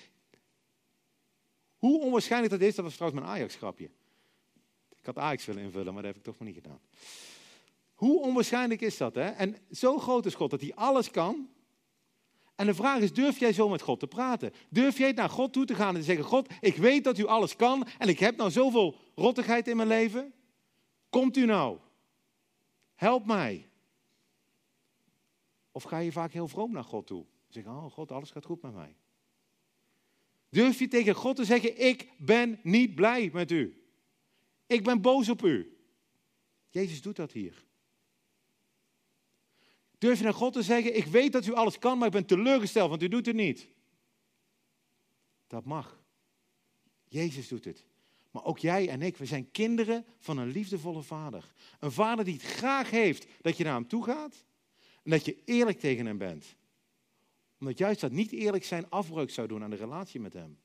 hoe 1.78 2.02
onwaarschijnlijk 2.02 2.52
dat 2.52 2.62
is, 2.62 2.76
dat 2.76 2.86
was 2.86 2.95
trouwens 2.95 3.21
mijn 3.21 3.34
Ajax-grapje. 3.34 3.89
Ik 5.00 5.06
had 5.06 5.17
Ajax 5.17 5.45
willen 5.45 5.63
invullen, 5.63 5.93
maar 5.93 6.04
dat 6.04 6.13
heb 6.13 6.15
ik 6.15 6.24
toch 6.24 6.38
maar 6.38 6.48
niet 6.48 6.58
gedaan. 6.63 6.80
Hoe 7.95 8.19
onwaarschijnlijk 8.19 8.81
is 8.81 8.97
dat, 8.97 9.15
hè? 9.15 9.29
En 9.29 9.55
zo 9.71 9.97
groot 9.97 10.25
is 10.25 10.36
God 10.36 10.49
dat 10.49 10.62
hij 10.62 10.75
alles 10.75 11.12
kan. 11.12 11.49
En 12.55 12.65
de 12.65 12.73
vraag 12.73 12.99
is, 12.99 13.13
durf 13.13 13.39
jij 13.39 13.53
zo 13.53 13.69
met 13.69 13.81
God 13.81 13.99
te 13.99 14.08
praten? 14.08 14.53
Durf 14.69 14.97
jij 14.97 15.12
naar 15.12 15.29
God 15.29 15.53
toe 15.53 15.65
te 15.65 15.75
gaan 15.75 15.93
en 15.93 15.99
te 15.99 16.05
zeggen, 16.05 16.25
God, 16.25 16.53
ik 16.62 16.75
weet 16.75 17.03
dat 17.03 17.17
u 17.17 17.25
alles 17.25 17.55
kan 17.55 17.88
en 17.97 18.10
ik 18.10 18.19
heb 18.19 18.38
nou 18.38 18.51
zoveel 18.51 18.95
rottigheid 19.15 19.67
in 19.67 19.75
mijn 19.75 19.88
leven. 19.88 20.34
Komt 21.10 21.38
u 21.38 21.45
nou? 21.45 21.77
Help 22.95 23.25
mij. 23.25 23.69
Of 25.71 25.84
ga 25.84 25.97
je 25.97 26.12
vaak 26.12 26.31
heel 26.31 26.47
vroom 26.47 26.71
naar 26.71 26.84
God 26.84 27.08
toe? 27.08 27.25
Zeg, 27.47 27.65
oh 27.65 27.91
God, 27.91 28.12
alles 28.12 28.31
gaat 28.31 28.45
goed 28.45 28.62
met 28.62 28.73
mij. 28.73 28.95
Durf 30.49 30.79
je 30.79 30.88
tegen 30.88 31.15
God 31.15 31.36
te 31.36 31.45
zeggen, 31.45 31.86
ik 31.86 32.10
ben 32.17 32.60
niet 32.63 32.95
blij 32.95 33.29
met 33.34 33.51
u. 33.51 33.84
Ik 34.67 34.84
ben 34.84 35.01
boos 35.01 35.29
op 35.29 35.43
u. 35.43 35.77
Jezus 36.69 37.01
doet 37.01 37.15
dat 37.15 37.31
hier. 37.31 37.64
Durf 40.06 40.18
je 40.18 40.24
naar 40.24 40.34
God 40.34 40.54
te 40.54 40.63
zeggen, 40.63 40.98
ik 40.98 41.06
weet 41.06 41.32
dat 41.32 41.46
u 41.46 41.54
alles 41.54 41.80
kan, 41.80 41.98
maar 41.98 42.08
ik 42.08 42.13
ben 42.13 42.26
teleurgesteld, 42.26 42.89
want 42.89 43.04
u 43.04 43.08
doet 43.08 43.26
het 43.26 43.36
niet. 43.36 43.68
Dat 45.48 45.65
mag. 45.65 46.00
Jezus 47.08 47.48
doet 47.48 47.65
het. 47.65 47.86
Maar 48.32 48.44
ook 48.44 48.60
jij 48.60 48.89
en 48.89 49.02
ik, 49.02 49.18
we 49.18 49.26
zijn 49.26 49.52
kinderen 49.52 50.06
van 50.20 50.38
een 50.38 50.48
liefdevolle 50.48 51.02
vader. 51.02 51.54
Een 51.80 51.91
vader 51.91 52.26
die 52.26 52.34
het 52.34 52.44
graag 52.44 52.89
heeft 52.89 53.28
dat 53.41 53.58
je 53.58 53.63
naar 53.63 53.74
hem 53.74 53.88
toe 53.88 54.04
gaat 54.04 54.46
en 55.04 55.12
dat 55.12 55.26
je 55.26 55.41
eerlijk 55.46 55.80
tegen 55.80 56.06
hem 56.06 56.18
bent. 56.18 56.56
Omdat 57.60 57.78
juist 57.78 58.02
dat 58.02 58.12
niet 58.12 58.32
eerlijk 58.32 58.63
zijn 58.63 58.89
afbreuk 58.89 59.30
zou 59.30 59.48
doen 59.48 59.63
aan 59.63 59.70
de 59.70 59.76
relatie 59.76 60.20
met 60.20 60.34
hem. 60.34 60.58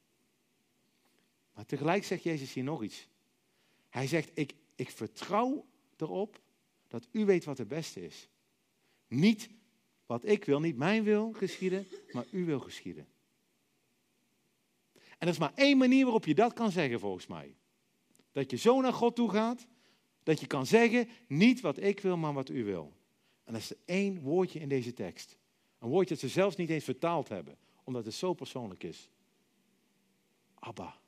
Maar 1.55 1.67
tegelijk 1.67 2.05
zegt 2.05 2.23
Jezus 2.23 2.53
hier 2.53 2.65
nog 2.65 2.83
iets. 2.83 3.09
Hij 3.89 4.07
zegt, 4.07 4.31
ik, 4.35 4.55
ik 4.75 4.91
vertrouw 4.91 5.67
erop 5.97 6.41
dat 6.89 7.09
u 7.11 7.25
weet 7.25 7.45
wat 7.45 7.59
het 7.59 7.69
beste 7.69 8.05
is. 8.07 8.29
Niet 9.11 9.51
wat 10.07 10.25
ik 10.25 10.45
wil, 10.45 10.61
niet 10.61 10.77
mijn 10.77 11.03
wil 11.03 11.33
geschieden, 11.33 11.87
maar 12.13 12.25
u 12.31 12.45
wil 12.45 12.61
geschieden. 12.61 13.07
En 14.93 15.27
er 15.27 15.29
is 15.29 15.39
maar 15.39 15.53
één 15.55 15.79
manier 15.79 16.03
waarop 16.05 16.25
je 16.25 16.35
dat 16.35 16.53
kan 16.53 16.71
zeggen, 16.71 17.01
volgens 17.01 17.27
mij. 17.27 17.55
Dat 18.33 18.51
je 18.51 18.57
zo 18.57 18.81
naar 18.81 18.93
God 18.93 19.15
toe 19.17 19.31
gaat, 19.31 19.67
dat 20.23 20.41
je 20.41 20.47
kan 20.47 20.67
zeggen, 20.67 21.09
niet 21.27 21.61
wat 21.61 21.83
ik 21.83 22.01
wil, 22.01 22.17
maar 22.17 22.33
wat 22.33 22.49
u 22.49 22.65
wil. 22.65 22.93
En 23.45 23.53
dat 23.53 23.63
is 23.63 23.73
één 23.85 24.21
woordje 24.21 24.61
in 24.61 24.69
deze 24.69 24.93
tekst. 24.93 25.37
Een 25.79 25.89
woordje 25.89 26.15
dat 26.15 26.23
ze 26.23 26.29
zelfs 26.29 26.57
niet 26.57 26.71
eens 26.71 26.85
vertaald 26.85 27.29
hebben, 27.29 27.59
omdat 27.85 28.05
het 28.05 28.15
zo 28.15 28.35
persoonlijk 28.35 28.83
is. 28.83 29.11
Abba. 30.55 30.99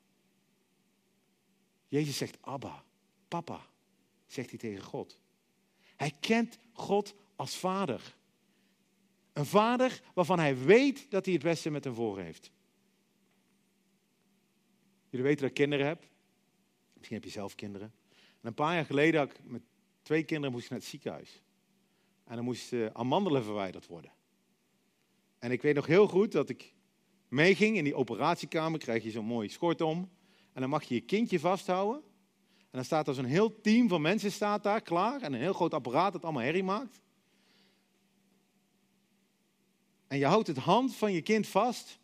Jezus 1.87 2.17
zegt 2.17 2.37
Abba, 2.41 2.83
papa, 3.27 3.67
zegt 4.25 4.49
hij 4.49 4.59
tegen 4.59 4.83
God. 4.83 5.19
Hij 5.95 6.13
kent 6.19 6.57
God 6.71 7.15
als 7.35 7.57
vader. 7.57 8.15
Een 9.33 9.45
vader 9.45 10.01
waarvan 10.13 10.39
hij 10.39 10.57
weet 10.57 11.11
dat 11.11 11.25
hij 11.25 11.33
het 11.33 11.43
beste 11.43 11.69
met 11.69 11.83
hem 11.83 11.93
voor 11.93 12.19
heeft. 12.19 12.51
Jullie 15.09 15.25
weten 15.25 15.41
dat 15.41 15.49
ik 15.49 15.55
kinderen 15.55 15.85
heb. 15.85 16.07
Misschien 16.93 17.15
heb 17.15 17.25
je 17.25 17.31
zelf 17.31 17.55
kinderen. 17.55 17.93
En 18.11 18.47
een 18.47 18.53
paar 18.53 18.75
jaar 18.75 18.85
geleden 18.85 19.19
had 19.19 19.29
ik 19.29 19.43
met 19.43 19.61
twee 20.01 20.23
kinderen 20.23 20.51
moest 20.51 20.69
naar 20.69 20.79
het 20.79 20.87
ziekenhuis. 20.87 21.41
En 22.23 22.35
dan 22.35 22.45
moesten 22.45 22.95
amandelen 22.95 23.43
verwijderd 23.43 23.87
worden. 23.87 24.11
En 25.39 25.51
ik 25.51 25.61
weet 25.61 25.75
nog 25.75 25.85
heel 25.85 26.07
goed 26.07 26.31
dat 26.31 26.49
ik 26.49 26.73
meeging 27.27 27.77
in 27.77 27.83
die 27.83 27.95
operatiekamer. 27.95 28.79
Krijg 28.79 29.03
je 29.03 29.11
zo'n 29.11 29.25
mooi 29.25 29.49
schort 29.49 29.81
om. 29.81 30.09
En 30.53 30.61
dan 30.61 30.69
mag 30.69 30.83
je 30.83 30.93
je 30.93 31.01
kindje 31.01 31.39
vasthouden. 31.39 32.01
En 32.57 32.79
dan 32.79 32.85
staat 32.85 33.07
er 33.07 33.13
zo'n 33.13 33.25
heel 33.25 33.61
team 33.61 33.87
van 33.87 34.01
mensen 34.01 34.31
staat 34.31 34.63
daar 34.63 34.81
klaar. 34.81 35.21
En 35.21 35.33
een 35.33 35.39
heel 35.39 35.53
groot 35.53 35.73
apparaat 35.73 36.13
dat 36.13 36.23
allemaal 36.23 36.43
herrie 36.43 36.63
maakt. 36.63 37.01
En 40.13 40.19
je 40.19 40.25
houdt 40.25 40.47
het 40.47 40.57
hand 40.57 40.95
van 40.95 41.13
je 41.13 41.21
kind 41.21 41.47
vast. 41.47 41.99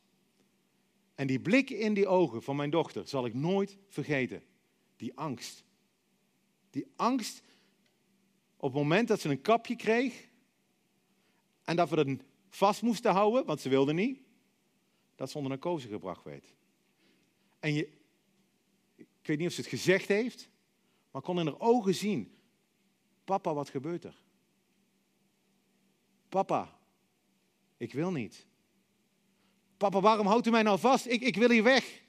En 1.15 1.27
die 1.27 1.39
blik 1.39 1.69
in 1.69 1.93
die 1.93 2.07
ogen 2.07 2.43
van 2.43 2.55
mijn 2.55 2.69
dochter 2.69 3.07
zal 3.07 3.25
ik 3.25 3.33
nooit 3.33 3.77
vergeten. 3.87 4.43
Die 4.95 5.17
angst. 5.17 5.63
Die 6.69 6.85
angst 6.95 7.41
op 8.55 8.69
het 8.69 8.81
moment 8.81 9.07
dat 9.07 9.19
ze 9.19 9.29
een 9.29 9.41
kapje 9.41 9.75
kreeg. 9.75 10.27
En 11.63 11.75
dat 11.75 11.89
we 11.89 11.95
het 11.95 12.23
vast 12.49 12.81
moesten 12.81 13.11
houden, 13.11 13.45
want 13.45 13.61
ze 13.61 13.69
wilde 13.69 13.93
niet. 13.93 14.19
Dat 15.15 15.29
ze 15.29 15.37
onder 15.37 15.51
narcose 15.51 15.87
gebracht 15.87 16.23
werd. 16.23 16.53
En 17.59 17.73
je, 17.73 17.89
ik 18.95 19.07
weet 19.21 19.37
niet 19.37 19.47
of 19.47 19.53
ze 19.53 19.61
het 19.61 19.69
gezegd 19.69 20.07
heeft, 20.07 20.49
maar 21.11 21.21
kon 21.21 21.39
in 21.39 21.45
haar 21.45 21.59
ogen 21.59 21.95
zien. 21.95 22.35
Papa, 23.23 23.53
wat 23.53 23.69
gebeurt 23.69 24.03
er? 24.03 24.21
Papa, 26.29 26.78
ik 27.79 27.93
wil 27.93 28.11
niet. 28.11 28.47
Papa, 29.77 30.01
waarom 30.01 30.25
houdt 30.25 30.47
u 30.47 30.49
mij 30.49 30.63
nou 30.63 30.79
vast? 30.79 31.05
Ik, 31.05 31.21
ik 31.21 31.35
wil 31.35 31.49
hier 31.49 31.63
weg. 31.63 32.03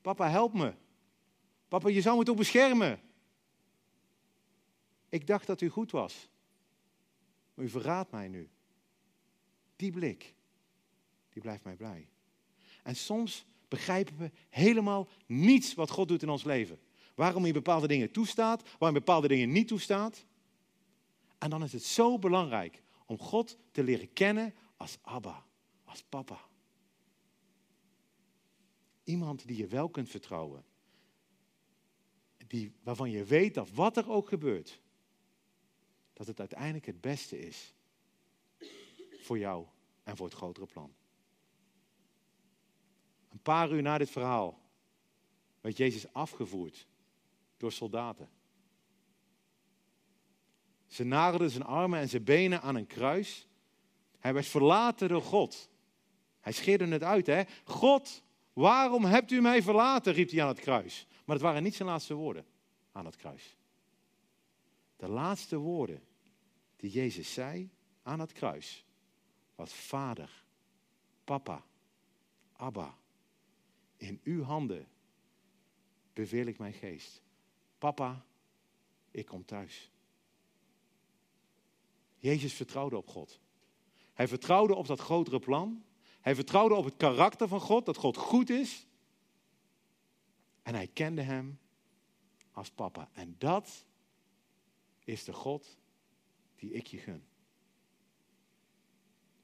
Papa, 0.00 0.28
help 0.28 0.54
me. 0.54 0.74
Papa, 1.68 1.88
je 1.88 2.00
zou 2.00 2.18
me 2.18 2.24
toch 2.24 2.36
beschermen? 2.36 3.00
Ik 5.08 5.26
dacht 5.26 5.46
dat 5.46 5.60
u 5.60 5.68
goed 5.68 5.90
was. 5.90 6.28
Maar 7.54 7.64
u 7.64 7.68
verraadt 7.68 8.10
mij 8.10 8.28
nu. 8.28 8.48
Die 9.76 9.90
blik, 9.90 10.34
die 11.28 11.42
blijft 11.42 11.64
mij 11.64 11.76
blij. 11.76 12.08
En 12.82 12.96
soms 12.96 13.44
begrijpen 13.68 14.16
we 14.16 14.30
helemaal 14.48 15.08
niets 15.26 15.74
wat 15.74 15.90
God 15.90 16.08
doet 16.08 16.22
in 16.22 16.28
ons 16.28 16.44
leven. 16.44 16.80
Waarom 17.14 17.42
hij 17.42 17.52
bepaalde 17.52 17.86
dingen 17.86 18.10
toestaat, 18.10 18.62
waarom 18.62 18.80
hij 18.80 18.92
bepaalde 18.92 19.28
dingen 19.28 19.52
niet 19.52 19.68
toestaat. 19.68 20.24
En 21.38 21.50
dan 21.50 21.62
is 21.62 21.72
het 21.72 21.84
zo 21.84 22.18
belangrijk 22.18 22.82
om 23.10 23.18
God 23.18 23.58
te 23.70 23.82
leren 23.82 24.12
kennen 24.12 24.54
als 24.76 24.98
Abba, 25.02 25.46
als 25.84 26.02
papa. 26.02 26.48
Iemand 29.04 29.46
die 29.46 29.56
je 29.56 29.66
wel 29.66 29.88
kunt 29.88 30.08
vertrouwen. 30.08 30.64
Die, 32.46 32.72
waarvan 32.82 33.10
je 33.10 33.24
weet 33.24 33.54
dat 33.54 33.70
wat 33.70 33.96
er 33.96 34.10
ook 34.10 34.28
gebeurt, 34.28 34.80
dat 36.12 36.26
het 36.26 36.38
uiteindelijk 36.38 36.86
het 36.86 37.00
beste 37.00 37.38
is 37.38 37.74
voor 39.18 39.38
jou 39.38 39.66
en 40.02 40.16
voor 40.16 40.26
het 40.26 40.36
grotere 40.36 40.66
plan. 40.66 40.94
Een 43.28 43.42
paar 43.42 43.72
uur 43.72 43.82
na 43.82 43.98
dit 43.98 44.10
verhaal 44.10 44.60
werd 45.60 45.76
Jezus 45.76 46.12
afgevoerd 46.12 46.86
door 47.56 47.72
soldaten. 47.72 48.30
Ze 50.90 51.04
nagelden 51.04 51.50
zijn 51.50 51.64
armen 51.64 52.00
en 52.00 52.08
zijn 52.08 52.24
benen 52.24 52.62
aan 52.62 52.74
een 52.74 52.86
kruis. 52.86 53.46
Hij 54.18 54.34
werd 54.34 54.46
verlaten 54.46 55.08
door 55.08 55.22
God. 55.22 55.68
Hij 56.40 56.52
scheerde 56.52 56.86
het 56.86 57.02
uit, 57.02 57.26
hè? 57.26 57.42
God, 57.64 58.22
waarom 58.52 59.04
hebt 59.04 59.30
u 59.30 59.40
mij 59.40 59.62
verlaten? 59.62 60.12
riep 60.12 60.30
hij 60.30 60.42
aan 60.42 60.48
het 60.48 60.60
kruis. 60.60 61.06
Maar 61.24 61.36
het 61.36 61.44
waren 61.44 61.62
niet 61.62 61.74
zijn 61.74 61.88
laatste 61.88 62.14
woorden 62.14 62.44
aan 62.92 63.04
het 63.04 63.16
kruis. 63.16 63.56
De 64.96 65.08
laatste 65.08 65.56
woorden 65.56 66.02
die 66.76 66.90
Jezus 66.90 67.32
zei 67.32 67.70
aan 68.02 68.20
het 68.20 68.32
kruis 68.32 68.84
was 69.54 69.72
Vader, 69.72 70.44
Papa, 71.24 71.64
Abba, 72.52 72.98
in 73.96 74.20
uw 74.24 74.42
handen 74.42 74.88
beveel 76.12 76.46
ik 76.46 76.58
mijn 76.58 76.72
geest. 76.72 77.22
Papa, 77.78 78.24
ik 79.10 79.26
kom 79.26 79.44
thuis. 79.44 79.90
Jezus 82.20 82.52
vertrouwde 82.52 82.96
op 82.96 83.08
God. 83.08 83.40
Hij 84.12 84.28
vertrouwde 84.28 84.74
op 84.74 84.86
dat 84.86 85.00
grotere 85.00 85.38
plan. 85.38 85.84
Hij 86.20 86.34
vertrouwde 86.34 86.74
op 86.74 86.84
het 86.84 86.96
karakter 86.96 87.48
van 87.48 87.60
God, 87.60 87.86
dat 87.86 87.96
God 87.96 88.16
goed 88.16 88.50
is. 88.50 88.86
En 90.62 90.74
hij 90.74 90.86
kende 90.86 91.22
hem 91.22 91.58
als 92.52 92.70
papa. 92.70 93.08
En 93.12 93.34
dat 93.38 93.86
is 95.04 95.24
de 95.24 95.32
God 95.32 95.78
die 96.56 96.72
ik 96.72 96.86
je 96.86 96.98
gun. 96.98 97.24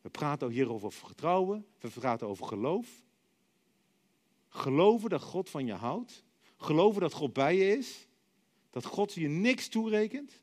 We 0.01 0.11
praten 0.11 0.51
hier 0.51 0.71
over 0.71 0.93
vertrouwen, 0.93 1.67
we 1.79 1.89
praten 1.89 2.27
over 2.27 2.47
geloof. 2.47 3.05
Geloven 4.49 5.11
dat 5.11 5.23
God 5.23 5.51
van 5.51 5.67
je 5.67 5.73
houdt. 5.73 6.25
Geloven 6.57 7.01
dat 7.01 7.13
God 7.13 7.33
bij 7.33 7.57
je 7.57 7.77
is. 7.77 8.09
Dat 8.71 8.85
God 8.85 9.13
je 9.13 9.29
niks 9.29 9.69
toerekent. 9.69 10.41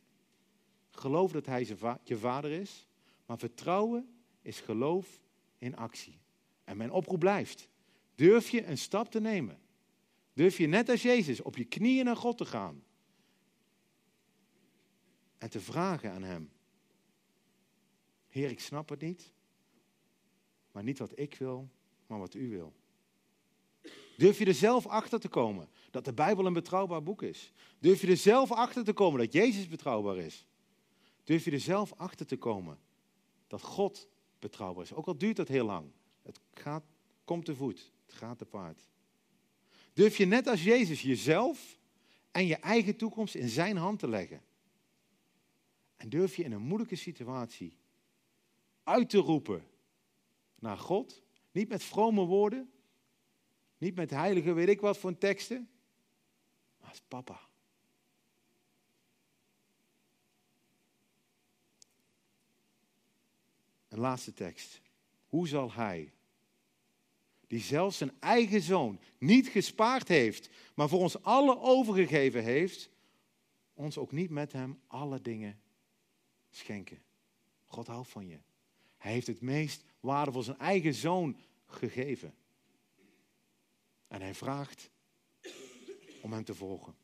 Geloven 0.95 1.33
dat 1.33 1.45
Hij 1.45 1.67
je 2.03 2.17
vader 2.17 2.51
is. 2.51 2.87
Maar 3.25 3.37
vertrouwen 3.37 4.13
is 4.41 4.59
geloof 4.59 5.21
in 5.57 5.75
actie. 5.75 6.19
En 6.63 6.77
mijn 6.77 6.91
oproep 6.91 7.19
blijft. 7.19 7.69
Durf 8.15 8.49
je 8.49 8.65
een 8.65 8.77
stap 8.77 9.11
te 9.11 9.19
nemen? 9.19 9.59
Durf 10.33 10.57
je 10.57 10.67
net 10.67 10.89
als 10.89 11.01
Jezus 11.01 11.41
op 11.41 11.57
je 11.57 11.65
knieën 11.65 12.05
naar 12.05 12.15
God 12.15 12.37
te 12.37 12.45
gaan? 12.45 12.83
En 15.37 15.49
te 15.49 15.59
vragen 15.59 16.11
aan 16.11 16.23
Hem. 16.23 16.51
Heer, 18.27 18.49
ik 18.49 18.59
snap 18.59 18.89
het 18.89 19.01
niet. 19.01 19.33
Maar 20.71 20.83
niet 20.83 20.97
wat 20.99 21.19
ik 21.19 21.35
wil, 21.35 21.69
maar 22.07 22.19
wat 22.19 22.33
U 22.33 22.49
wil. 22.49 22.73
Durf 24.17 24.37
je 24.37 24.45
er 24.45 24.53
zelf 24.53 24.87
achter 24.87 25.19
te 25.19 25.27
komen 25.27 25.69
dat 25.91 26.05
de 26.05 26.13
Bijbel 26.13 26.45
een 26.45 26.53
betrouwbaar 26.53 27.03
boek 27.03 27.21
is? 27.21 27.51
Durf 27.79 28.01
je 28.01 28.07
er 28.07 28.17
zelf 28.17 28.51
achter 28.51 28.83
te 28.83 28.93
komen 28.93 29.19
dat 29.19 29.33
Jezus 29.33 29.67
betrouwbaar 29.67 30.17
is? 30.17 30.47
Durf 31.23 31.45
je 31.45 31.51
er 31.51 31.59
zelf 31.59 31.93
achter 31.97 32.25
te 32.25 32.37
komen 32.37 32.79
dat 33.47 33.61
God 33.61 34.07
betrouwbaar 34.39 34.83
is? 34.83 34.93
Ook 34.93 35.07
al 35.07 35.17
duurt 35.17 35.35
dat 35.35 35.47
heel 35.47 35.65
lang. 35.65 35.91
Het 36.21 36.39
gaat, 36.53 36.83
komt 37.25 37.45
te 37.45 37.55
voet, 37.55 37.91
het 38.05 38.15
gaat 38.15 38.37
te 38.37 38.45
paard. 38.45 38.87
Durf 39.93 40.17
je 40.17 40.25
net 40.25 40.47
als 40.47 40.63
Jezus 40.63 41.01
jezelf 41.01 41.77
en 42.31 42.45
je 42.45 42.55
eigen 42.55 42.95
toekomst 42.95 43.35
in 43.35 43.49
zijn 43.49 43.77
hand 43.77 43.99
te 43.99 44.07
leggen? 44.07 44.41
En 45.95 46.09
durf 46.09 46.35
je 46.35 46.43
in 46.43 46.51
een 46.51 46.61
moeilijke 46.61 46.95
situatie 46.95 47.77
uit 48.83 49.09
te 49.09 49.17
roepen 49.17 49.67
naar 50.59 50.77
God? 50.77 51.21
Niet 51.51 51.69
met 51.69 51.83
vrome 51.83 52.25
woorden, 52.25 52.71
niet 53.77 53.95
met 53.95 54.09
heilige 54.09 54.53
weet 54.53 54.67
ik 54.67 54.81
wat 54.81 54.97
voor 54.97 55.17
teksten, 55.17 55.69
maar 56.79 56.89
als 56.89 57.01
papa. 57.07 57.39
Een 63.93 63.99
laatste 63.99 64.33
tekst. 64.33 64.81
Hoe 65.27 65.47
zal 65.47 65.73
hij, 65.73 66.13
die 67.47 67.59
zelfs 67.59 67.97
zijn 67.97 68.11
eigen 68.19 68.61
zoon 68.61 68.99
niet 69.17 69.47
gespaard 69.47 70.07
heeft, 70.07 70.49
maar 70.75 70.89
voor 70.89 70.99
ons 70.99 71.21
alle 71.21 71.59
overgegeven 71.59 72.43
heeft, 72.43 72.89
ons 73.73 73.97
ook 73.97 74.11
niet 74.11 74.29
met 74.29 74.51
hem 74.51 74.79
alle 74.87 75.21
dingen 75.21 75.59
schenken? 76.49 77.01
God 77.65 77.87
houdt 77.87 78.07
van 78.07 78.27
je. 78.27 78.39
Hij 78.97 79.11
heeft 79.11 79.27
het 79.27 79.41
meest 79.41 79.83
waardevol 79.99 80.43
zijn 80.43 80.57
eigen 80.57 80.93
zoon 80.93 81.37
gegeven. 81.65 82.35
En 84.07 84.21
hij 84.21 84.33
vraagt 84.33 84.89
om 86.21 86.33
hem 86.33 86.43
te 86.43 86.55
volgen. 86.55 86.95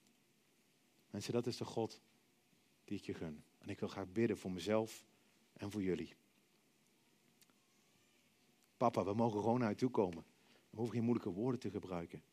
Mensen, 1.10 1.34
dat 1.34 1.48
is 1.48 1.58
de 1.58 1.66
God 1.66 2.02
die 2.84 2.98
ik 2.98 3.04
je 3.06 3.14
gun. 3.14 3.44
En 3.58 3.70
ik 3.70 3.80
wil 3.80 3.90
graag 3.90 4.12
bidden 4.12 4.38
voor 4.38 4.52
mezelf 4.52 5.06
en 5.54 5.72
voor 5.72 5.84
jullie. 5.84 6.18
Papa, 8.80 9.04
we 9.04 9.14
mogen 9.14 9.40
gewoon 9.40 9.60
naar 9.60 9.72
u 9.72 9.76
toe 9.76 9.90
komen. 9.90 10.24
We 10.70 10.78
hoeven 10.78 10.96
geen 10.96 11.04
moeilijke 11.04 11.32
woorden 11.32 11.60
te 11.60 11.70
gebruiken. 11.70 12.24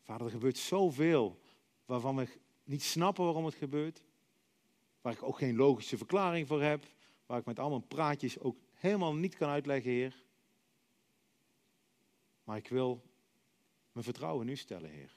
Vader, 0.00 0.26
er 0.26 0.32
gebeurt 0.32 0.58
zoveel 0.58 1.38
waarvan 1.84 2.16
we 2.16 2.28
niet 2.64 2.82
snappen 2.82 3.24
waarom 3.24 3.44
het 3.44 3.54
gebeurt. 3.54 4.02
Waar 5.00 5.12
ik 5.12 5.22
ook 5.22 5.38
geen 5.38 5.56
logische 5.56 5.96
verklaring 5.96 6.46
voor 6.46 6.62
heb. 6.62 6.86
Waar 7.26 7.38
ik 7.38 7.44
met 7.44 7.58
allemaal 7.58 7.80
praatjes 7.80 8.38
ook 8.38 8.56
helemaal 8.74 9.14
niet 9.14 9.36
kan 9.36 9.48
uitleggen, 9.48 9.90
Heer. 9.90 10.22
Maar 12.44 12.56
ik 12.56 12.68
wil 12.68 13.02
mijn 13.92 14.04
vertrouwen 14.04 14.46
in 14.46 14.52
u 14.52 14.56
stellen, 14.56 14.90
Heer. 14.90 15.16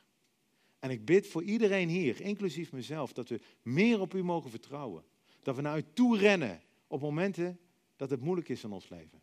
En 0.79 0.89
ik 0.89 1.05
bid 1.05 1.27
voor 1.27 1.43
iedereen 1.43 1.89
hier, 1.89 2.21
inclusief 2.21 2.71
mezelf, 2.71 3.13
dat 3.13 3.29
we 3.29 3.39
meer 3.61 3.99
op 3.99 4.13
u 4.13 4.23
mogen 4.23 4.49
vertrouwen. 4.49 5.03
Dat 5.41 5.55
we 5.55 5.61
naar 5.61 5.77
u 5.77 5.83
toe 5.93 6.17
rennen 6.17 6.61
op 6.87 7.01
momenten 7.01 7.59
dat 7.95 8.09
het 8.09 8.21
moeilijk 8.21 8.49
is 8.49 8.63
in 8.63 8.71
ons 8.71 8.89
leven. 8.89 9.21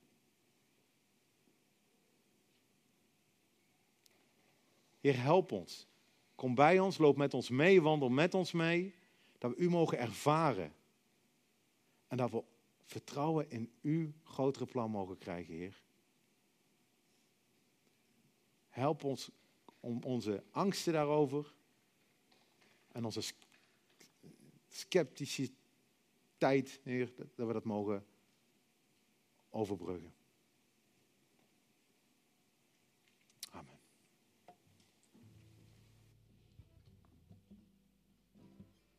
Heer, 5.08 5.22
help 5.22 5.52
ons. 5.52 5.86
Kom 6.34 6.54
bij 6.54 6.78
ons, 6.78 6.98
loop 6.98 7.16
met 7.16 7.34
ons 7.34 7.48
mee, 7.48 7.82
wandel 7.82 8.08
met 8.08 8.34
ons 8.34 8.52
mee. 8.52 8.94
Dat 9.38 9.50
we 9.50 9.56
u 9.56 9.70
mogen 9.70 9.98
ervaren. 9.98 10.74
En 12.06 12.16
dat 12.16 12.30
we 12.30 12.42
vertrouwen 12.84 13.50
in 13.50 13.72
uw 13.82 14.12
grotere 14.24 14.66
plan 14.66 14.90
mogen 14.90 15.18
krijgen, 15.18 15.54
Heer. 15.54 15.82
Help 18.68 19.04
ons 19.04 19.30
om 19.80 20.02
onze 20.02 20.42
angsten 20.50 20.92
daarover 20.92 21.54
en 22.92 23.04
onze 23.04 23.32
scepticiteit, 24.68 26.80
Heer, 26.82 27.12
dat 27.34 27.46
we 27.46 27.52
dat 27.52 27.64
mogen 27.64 28.06
overbruggen. 29.50 30.17